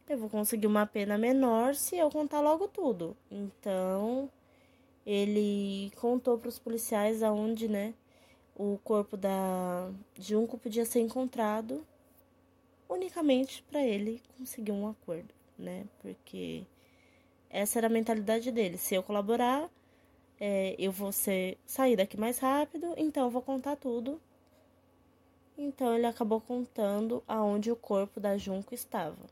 Eu 0.08 0.18
vou 0.18 0.30
conseguir 0.30 0.68
uma 0.68 0.86
pena 0.86 1.18
menor 1.18 1.76
se 1.76 1.98
eu 1.98 2.10
contar 2.10 2.40
logo 2.40 2.68
tudo. 2.70 3.18
Então, 3.30 4.30
ele 5.06 5.92
contou 5.98 6.38
para 6.38 6.50
os 6.50 6.60
policiais 6.60 7.22
aonde, 7.22 7.68
né, 7.68 7.94
o 8.56 8.80
corpo 8.84 9.18
da 9.18 9.90
Junco 10.18 10.58
podia 10.58 10.86
ser 10.86 11.00
encontrado 11.02 11.86
unicamente 12.94 13.64
para 13.64 13.84
ele 13.84 14.22
conseguir 14.38 14.72
um 14.72 14.88
acordo, 14.88 15.34
né? 15.58 15.86
Porque 16.02 16.66
essa 17.50 17.80
era 17.80 17.88
a 17.88 17.90
mentalidade 17.90 18.52
dele. 18.52 18.78
Se 18.78 18.96
eu 18.96 19.04
colaborar, 19.04 19.70
é, 20.40 20.76
eu 20.78 20.92
vou 20.92 21.12
ser, 21.12 21.58
sair 21.66 21.96
daqui 21.96 22.18
mais 22.18 22.40
rápido, 22.40 22.94
então 22.98 23.26
eu 23.26 23.30
vou 23.30 23.42
contar 23.42 23.76
tudo. 23.76 24.20
Então 25.58 25.96
ele 25.96 26.08
acabou 26.08 26.42
contando 26.42 27.24
aonde 27.28 27.72
o 27.72 27.76
corpo 27.76 28.20
da 28.20 28.38
Junco 28.38 28.74
estava. 28.74 29.30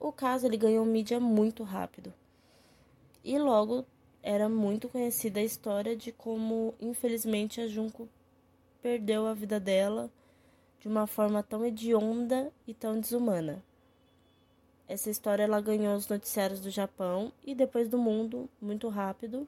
O 0.00 0.10
caso 0.10 0.46
ele 0.46 0.56
ganhou 0.56 0.84
mídia 0.84 1.20
muito 1.20 1.62
rápido. 1.62 2.12
E 3.22 3.38
logo 3.38 3.84
era 4.22 4.48
muito 4.48 4.88
conhecida 4.88 5.40
a 5.40 5.44
história 5.44 5.94
de 5.94 6.10
como, 6.10 6.74
infelizmente, 6.80 7.60
a 7.60 7.68
Junko 7.68 8.08
perdeu 8.80 9.26
a 9.26 9.34
vida 9.34 9.60
dela 9.60 10.10
de 10.82 10.88
uma 10.88 11.06
forma 11.06 11.44
tão 11.44 11.64
hedionda 11.64 12.52
e 12.66 12.74
tão 12.74 12.98
desumana. 12.98 13.62
Essa 14.88 15.10
história 15.10 15.44
ela 15.44 15.60
ganhou 15.60 15.94
os 15.94 16.08
noticiários 16.08 16.58
do 16.58 16.70
Japão 16.70 17.32
e 17.44 17.54
depois 17.54 17.88
do 17.88 17.96
mundo 17.96 18.50
muito 18.60 18.88
rápido, 18.88 19.46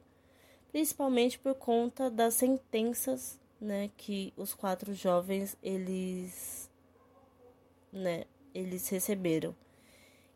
principalmente 0.71 1.37
por 1.37 1.57
conta 1.57 2.09
das 2.09 2.35
sentenças, 2.35 3.37
né, 3.61 3.91
que 3.97 4.33
os 4.37 4.55
quatro 4.55 4.95
jovens 4.95 5.57
eles, 5.61 6.71
né, 7.93 8.27
eles 8.55 8.89
receberam, 8.89 9.57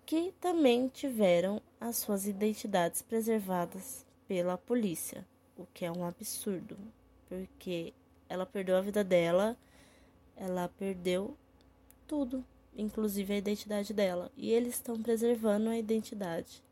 que 0.05 0.35
também 0.41 0.89
tiveram 0.89 1.63
as 1.81 1.97
suas 1.99 2.27
identidades 2.27 3.03
preservadas 3.03 4.05
pela 4.27 4.59
polícia, 4.59 5.25
o 5.57 5.65
que 5.73 5.85
é 5.85 5.93
um 5.93 6.05
absurdo, 6.05 6.77
porque 7.29 7.95
ela 8.29 8.45
perdeu 8.45 8.77
a 8.77 8.81
vida 8.81 9.05
dela, 9.05 9.57
ela 10.39 10.69
perdeu 10.79 11.37
tudo, 12.07 12.45
inclusive 12.77 13.35
a 13.35 13.39
identidade 13.39 13.93
dela, 13.93 14.31
e 14.37 14.51
eles 14.51 14.75
estão 14.75 15.03
preservando 15.03 15.69
a 15.69 15.77
identidade, 15.77 16.63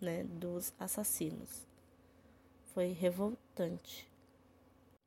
né, 0.00 0.24
dos 0.24 0.72
assassinos. 0.78 1.66
Foi 2.74 2.92
revoltante. 2.92 4.08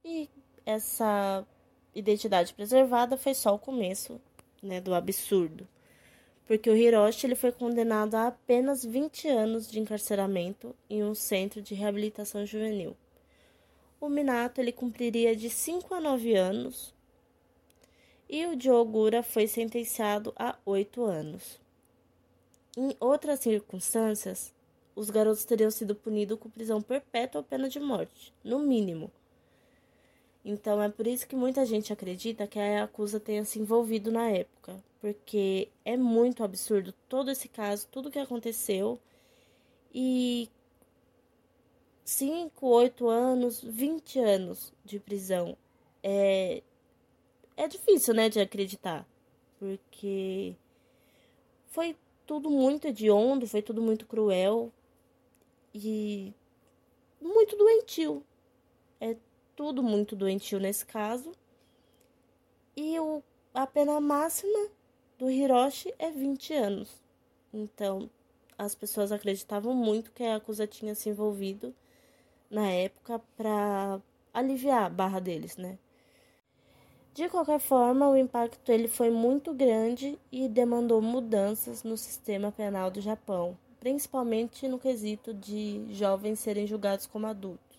E 0.03 0.29
essa 0.65 1.45
identidade 1.95 2.53
preservada 2.53 3.15
foi 3.15 3.33
só 3.33 3.55
o 3.55 3.59
começo, 3.59 4.19
né, 4.61 4.81
do 4.81 4.93
absurdo 4.93 5.67
porque 6.51 6.69
o 6.69 6.75
Hiroshi 6.75 7.27
ele 7.27 7.35
foi 7.35 7.53
condenado 7.53 8.15
a 8.15 8.27
apenas 8.27 8.83
20 8.83 9.25
anos 9.29 9.71
de 9.71 9.79
encarceramento 9.79 10.75
em 10.89 11.01
um 11.01 11.15
centro 11.15 11.61
de 11.61 11.73
reabilitação 11.73 12.45
juvenil. 12.45 12.93
O 14.01 14.09
Minato 14.09 14.59
ele 14.59 14.73
cumpriria 14.73 15.33
de 15.33 15.49
5 15.49 15.95
a 15.95 16.01
9 16.01 16.35
anos 16.35 16.93
e 18.31 18.45
o 18.45 18.55
Diogura 18.55 19.21
foi 19.21 19.45
sentenciado 19.45 20.33
a 20.37 20.57
8 20.65 21.03
anos. 21.03 21.59
Em 22.77 22.95
outras 22.97 23.41
circunstâncias, 23.41 24.53
os 24.95 25.09
garotos 25.09 25.43
teriam 25.43 25.69
sido 25.69 25.93
punidos 25.93 26.39
com 26.39 26.49
prisão 26.49 26.81
perpétua 26.81 27.41
ou 27.41 27.43
pena 27.43 27.67
de 27.67 27.77
morte, 27.77 28.33
no 28.41 28.59
mínimo. 28.59 29.11
Então 30.45 30.81
é 30.81 30.87
por 30.87 31.05
isso 31.05 31.27
que 31.27 31.35
muita 31.35 31.65
gente 31.65 31.91
acredita 31.91 32.47
que 32.47 32.57
a 32.57 32.65
Yakuza 32.65 33.19
tenha 33.19 33.43
se 33.43 33.59
envolvido 33.59 34.13
na 34.13 34.29
época, 34.29 34.81
porque 35.01 35.67
é 35.83 35.97
muito 35.97 36.41
absurdo 36.41 36.93
todo 37.09 37.29
esse 37.29 37.49
caso, 37.49 37.85
tudo 37.91 38.09
que 38.09 38.17
aconteceu. 38.17 38.97
E 39.93 40.49
5, 42.05 42.65
8 42.65 43.09
anos, 43.09 43.61
20 43.61 44.19
anos 44.19 44.71
de 44.85 44.99
prisão. 45.01 45.57
É, 46.01 46.63
é 47.63 47.67
difícil, 47.67 48.13
né, 48.15 48.27
de 48.27 48.39
acreditar. 48.39 49.05
Porque 49.59 50.55
foi 51.67 51.95
tudo 52.25 52.49
muito 52.49 52.87
hediondo, 52.87 53.47
foi 53.47 53.61
tudo 53.61 53.81
muito 53.81 54.07
cruel 54.07 54.71
e 55.73 56.33
muito 57.21 57.55
doentio. 57.55 58.25
É 58.99 59.15
tudo 59.55 59.83
muito 59.83 60.15
doentio 60.15 60.59
nesse 60.59 60.85
caso. 60.85 61.31
E 62.75 62.99
o, 62.99 63.21
a 63.53 63.67
pena 63.67 64.01
máxima 64.01 64.69
do 65.19 65.29
Hiroshi 65.29 65.93
é 65.99 66.09
20 66.09 66.53
anos. 66.55 66.99
Então, 67.53 68.09
as 68.57 68.73
pessoas 68.73 69.11
acreditavam 69.11 69.75
muito 69.75 70.11
que 70.11 70.23
a 70.23 70.33
Yakuza 70.33 70.65
tinha 70.65 70.95
se 70.95 71.09
envolvido 71.09 71.75
na 72.49 72.71
época 72.71 73.21
para 73.37 74.01
aliviar 74.33 74.85
a 74.85 74.89
barra 74.89 75.19
deles, 75.19 75.57
né? 75.57 75.77
De 77.13 77.27
qualquer 77.27 77.59
forma, 77.59 78.09
o 78.09 78.15
impacto 78.15 78.71
ele 78.71 78.87
foi 78.87 79.09
muito 79.09 79.53
grande 79.53 80.17
e 80.31 80.47
demandou 80.47 81.01
mudanças 81.01 81.83
no 81.83 81.97
sistema 81.97 82.53
penal 82.53 82.89
do 82.89 83.01
Japão, 83.01 83.57
principalmente 83.81 84.65
no 84.65 84.79
quesito 84.79 85.33
de 85.33 85.93
jovens 85.93 86.39
serem 86.39 86.65
julgados 86.65 87.05
como 87.05 87.27
adultos. 87.27 87.77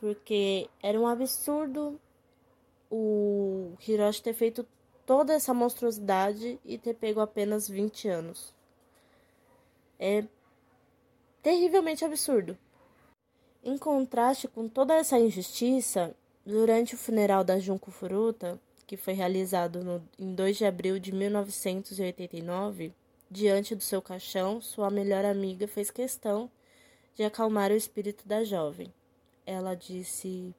Porque 0.00 0.68
era 0.82 0.98
um 0.98 1.06
absurdo 1.06 2.00
o 2.90 3.72
Hiroshi 3.86 4.22
ter 4.22 4.32
feito 4.32 4.66
toda 5.04 5.34
essa 5.34 5.52
monstruosidade 5.52 6.58
e 6.64 6.78
ter 6.78 6.94
pego 6.94 7.20
apenas 7.20 7.68
20 7.68 8.08
anos. 8.08 8.54
É 9.98 10.24
terrivelmente 11.42 12.04
absurdo. 12.04 12.56
Em 13.62 13.76
contraste 13.76 14.48
com 14.48 14.68
toda 14.68 14.94
essa 14.94 15.18
injustiça, 15.18 16.14
durante 16.46 16.94
o 16.94 16.98
funeral 16.98 17.42
da 17.42 17.58
Junko 17.58 17.90
Furuta, 17.90 18.60
que 18.86 18.96
foi 18.96 19.14
realizado 19.14 19.82
no, 19.82 20.00
em 20.16 20.32
2 20.32 20.58
de 20.58 20.64
abril 20.64 20.96
de 21.00 21.10
1989, 21.10 22.94
diante 23.28 23.74
do 23.74 23.82
seu 23.82 24.00
caixão, 24.00 24.60
sua 24.60 24.88
melhor 24.88 25.24
amiga 25.24 25.66
fez 25.66 25.90
questão 25.90 26.48
de 27.16 27.24
acalmar 27.24 27.72
o 27.72 27.76
espírito 27.76 28.28
da 28.28 28.44
jovem. 28.44 28.94
Ela 29.44 29.74
disse: 29.74 30.54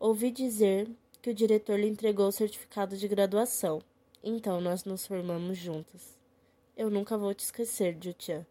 Ouvi 0.00 0.32
dizer 0.32 0.90
que 1.22 1.30
o 1.30 1.34
diretor 1.34 1.78
lhe 1.78 1.86
entregou 1.86 2.26
o 2.26 2.32
certificado 2.32 2.96
de 2.96 3.06
graduação. 3.06 3.80
Então 4.22 4.60
nós 4.60 4.82
nos 4.84 5.06
formamos 5.06 5.56
juntas. 5.56 6.18
Eu 6.76 6.90
nunca 6.90 7.16
vou 7.16 7.32
te 7.32 7.44
esquecer, 7.44 7.96
Jutian. 8.02 8.44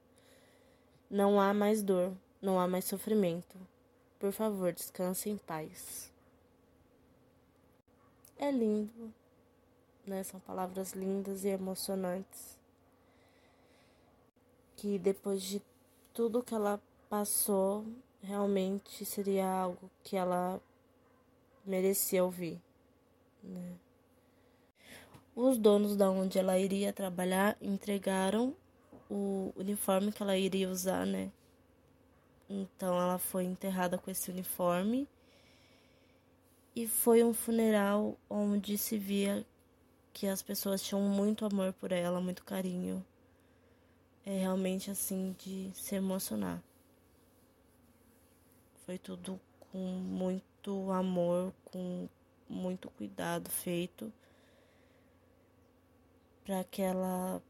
Não 1.10 1.40
há 1.40 1.54
mais 1.54 1.82
dor, 1.82 2.14
não 2.42 2.58
há 2.58 2.68
mais 2.68 2.86
sofrimento. 2.86 3.58
Por 4.18 4.32
favor, 4.32 4.72
descanse 4.72 5.30
em 5.30 5.38
paz. 5.38 6.12
É 8.40 8.52
lindo, 8.52 9.14
né? 10.06 10.24
São 10.24 10.40
palavras 10.40 10.94
lindas 10.94 11.44
e 11.44 11.50
emocionantes. 11.50 12.58
Que 14.76 15.00
depois 15.00 15.42
de 15.42 15.62
tudo 16.14 16.44
que 16.44 16.54
ela 16.54 16.80
passou, 17.10 17.86
realmente 18.22 19.04
seria 19.06 19.50
algo 19.50 19.90
que 20.04 20.16
ela 20.16 20.62
merecia 21.66 22.24
ouvir. 22.24 22.62
Né? 23.42 23.76
Os 25.36 25.58
donos 25.58 25.96
da 25.96 26.10
onde 26.10 26.38
ela 26.38 26.58
iria 26.60 26.94
trabalhar 26.94 27.58
entregaram 27.62 28.56
o 29.10 29.54
uniforme 29.56 30.12
que 30.12 30.22
ela 30.22 30.38
iria 30.38 30.70
usar, 30.70 31.06
né? 31.06 31.32
Então 32.50 33.00
ela 33.00 33.18
foi 33.18 33.44
enterrada 33.44 33.98
com 33.98 34.10
esse 34.10 34.32
uniforme 34.32 35.08
e 36.78 36.88
foi 36.88 37.24
um 37.24 37.34
funeral 37.34 38.16
onde 38.30 38.78
se 38.78 39.00
via 39.00 39.44
que 40.14 40.28
as 40.28 40.44
pessoas 40.44 40.80
tinham 40.80 41.02
muito 41.02 41.44
amor 41.44 41.74
por 41.74 41.92
ela, 41.92 42.22
muito 42.22 42.44
carinho. 42.44 43.04
É 44.24 44.42
realmente 44.42 44.92
assim 44.92 45.36
de 45.40 45.72
se 45.74 45.96
emocionar. 45.96 46.62
Foi 48.86 49.00
tudo 49.00 49.42
com 49.60 49.80
muito 49.80 50.92
amor, 50.92 51.52
com 51.66 52.08
muito 52.48 52.92
cuidado 52.92 53.50
feito 53.50 54.14
para 56.46 56.64
que 56.64 56.84
ela 56.84 57.42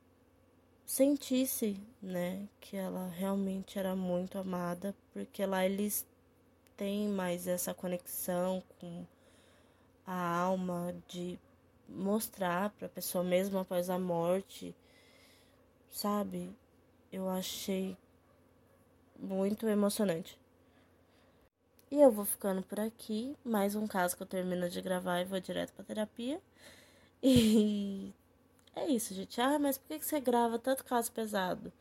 sentisse, 0.85 1.77
né, 2.01 2.47
que 2.61 2.77
ela 2.77 3.09
realmente 3.09 3.77
era 3.77 3.93
muito 3.93 4.37
amada, 4.37 4.95
porque 5.11 5.45
lá 5.45 5.65
eles 5.65 6.07
têm 6.77 7.09
mais 7.09 7.45
essa 7.45 7.73
conexão 7.73 8.63
com 8.79 9.05
a 10.07 10.37
alma 10.39 10.95
de 11.09 11.37
mostrar 11.89 12.69
para 12.71 12.87
a 12.87 12.89
pessoa 12.89 13.23
mesmo 13.23 13.59
após 13.59 13.89
a 13.89 13.99
morte, 13.99 14.73
sabe? 15.91 16.49
Eu 17.11 17.29
achei 17.29 17.97
muito 19.19 19.67
emocionante. 19.67 20.39
E 21.91 22.01
eu 22.01 22.11
vou 22.11 22.25
ficando 22.25 22.61
por 22.63 22.79
aqui. 22.79 23.35
Mais 23.43 23.75
um 23.75 23.87
caso 23.87 24.15
que 24.15 24.23
eu 24.23 24.27
termino 24.27 24.69
de 24.69 24.81
gravar 24.81 25.21
e 25.21 25.25
vou 25.25 25.39
direto 25.39 25.73
pra 25.73 25.85
terapia. 25.85 26.41
E 27.23 28.13
é 28.75 28.87
isso, 28.87 29.13
gente. 29.13 29.39
Ah, 29.41 29.57
mas 29.59 29.77
por 29.77 29.87
que 29.87 30.05
você 30.05 30.19
grava 30.19 30.59
tanto 30.59 30.85
caso 30.85 31.11
pesado? 31.11 31.71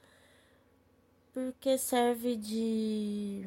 Porque 1.32 1.76
serve 1.76 2.36
de. 2.36 3.46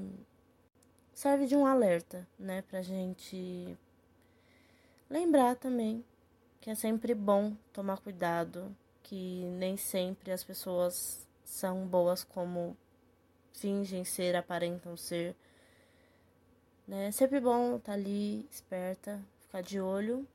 Serve 1.13 1.47
de 1.47 1.55
um 1.55 1.65
alerta, 1.65 2.27
né? 2.37 2.61
Pra 2.61 2.81
gente 2.81 3.77
lembrar 5.09 5.55
também 5.55 6.03
que 6.61 6.69
é 6.69 6.75
sempre 6.75 7.13
bom 7.15 7.55
tomar 7.71 7.97
cuidado, 7.99 8.75
que 9.01 9.45
nem 9.57 9.77
sempre 9.77 10.31
as 10.31 10.43
pessoas 10.43 11.27
são 11.43 11.87
boas 11.87 12.23
como 12.23 12.77
fingem 13.53 14.03
ser, 14.03 14.35
aparentam 14.35 14.95
ser. 14.95 15.35
Né? 16.87 17.07
É 17.07 17.11
sempre 17.11 17.39
bom 17.39 17.77
estar 17.77 17.91
tá 17.91 17.93
ali, 17.93 18.47
esperta, 18.51 19.19
ficar 19.41 19.61
de 19.61 19.79
olho. 19.79 20.27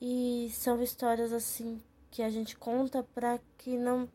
E 0.00 0.50
são 0.52 0.82
histórias 0.82 1.32
assim 1.32 1.80
que 2.10 2.22
a 2.22 2.30
gente 2.30 2.56
conta 2.56 3.02
para 3.02 3.38
que 3.56 3.78
não 3.78 4.08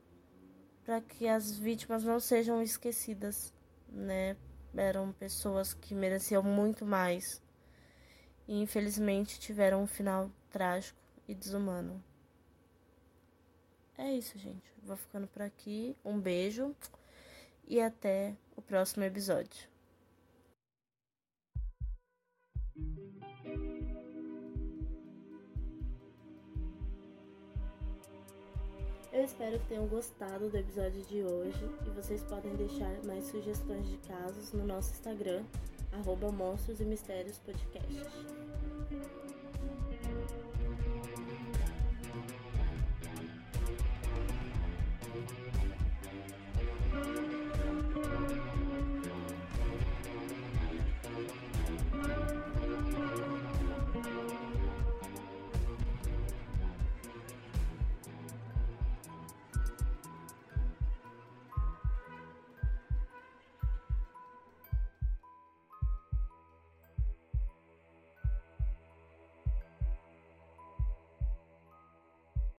para 0.83 1.01
que 1.01 1.27
as 1.27 1.57
vítimas 1.57 2.03
não 2.03 2.17
sejam 2.17 2.61
esquecidas, 2.61 3.53
né? 3.89 4.37
Eram 4.75 5.11
pessoas 5.11 5.73
que 5.73 5.93
mereciam 5.93 6.41
muito 6.41 6.85
mais 6.85 7.41
e 8.47 8.61
infelizmente 8.61 9.39
tiveram 9.39 9.83
um 9.83 9.87
final 9.87 10.31
trágico 10.51 10.99
e 11.27 11.35
desumano. 11.35 12.03
É 13.97 14.11
isso, 14.13 14.37
gente. 14.37 14.71
Vou 14.83 14.95
ficando 14.95 15.27
por 15.27 15.41
aqui. 15.41 15.95
Um 16.05 16.19
beijo 16.19 16.75
e 17.67 17.81
até 17.81 18.35
o 18.55 18.61
próximo 18.61 19.03
episódio. 19.03 19.67
Eu 29.11 29.25
espero 29.25 29.59
que 29.59 29.65
tenham 29.65 29.87
gostado 29.87 30.47
do 30.47 30.55
episódio 30.55 31.01
de 31.05 31.23
hoje 31.23 31.65
e 31.87 31.89
vocês 31.89 32.23
podem 32.23 32.55
deixar 32.55 33.03
mais 33.03 33.25
sugestões 33.25 33.89
de 33.89 33.97
casos 34.07 34.53
no 34.53 34.63
nosso 34.63 34.91
Instagram, 34.91 35.43
arroba 35.91 36.31
Monstros 36.31 36.79
e 36.79 36.85
Mistérios 36.85 37.37
Podcast. 37.39 38.46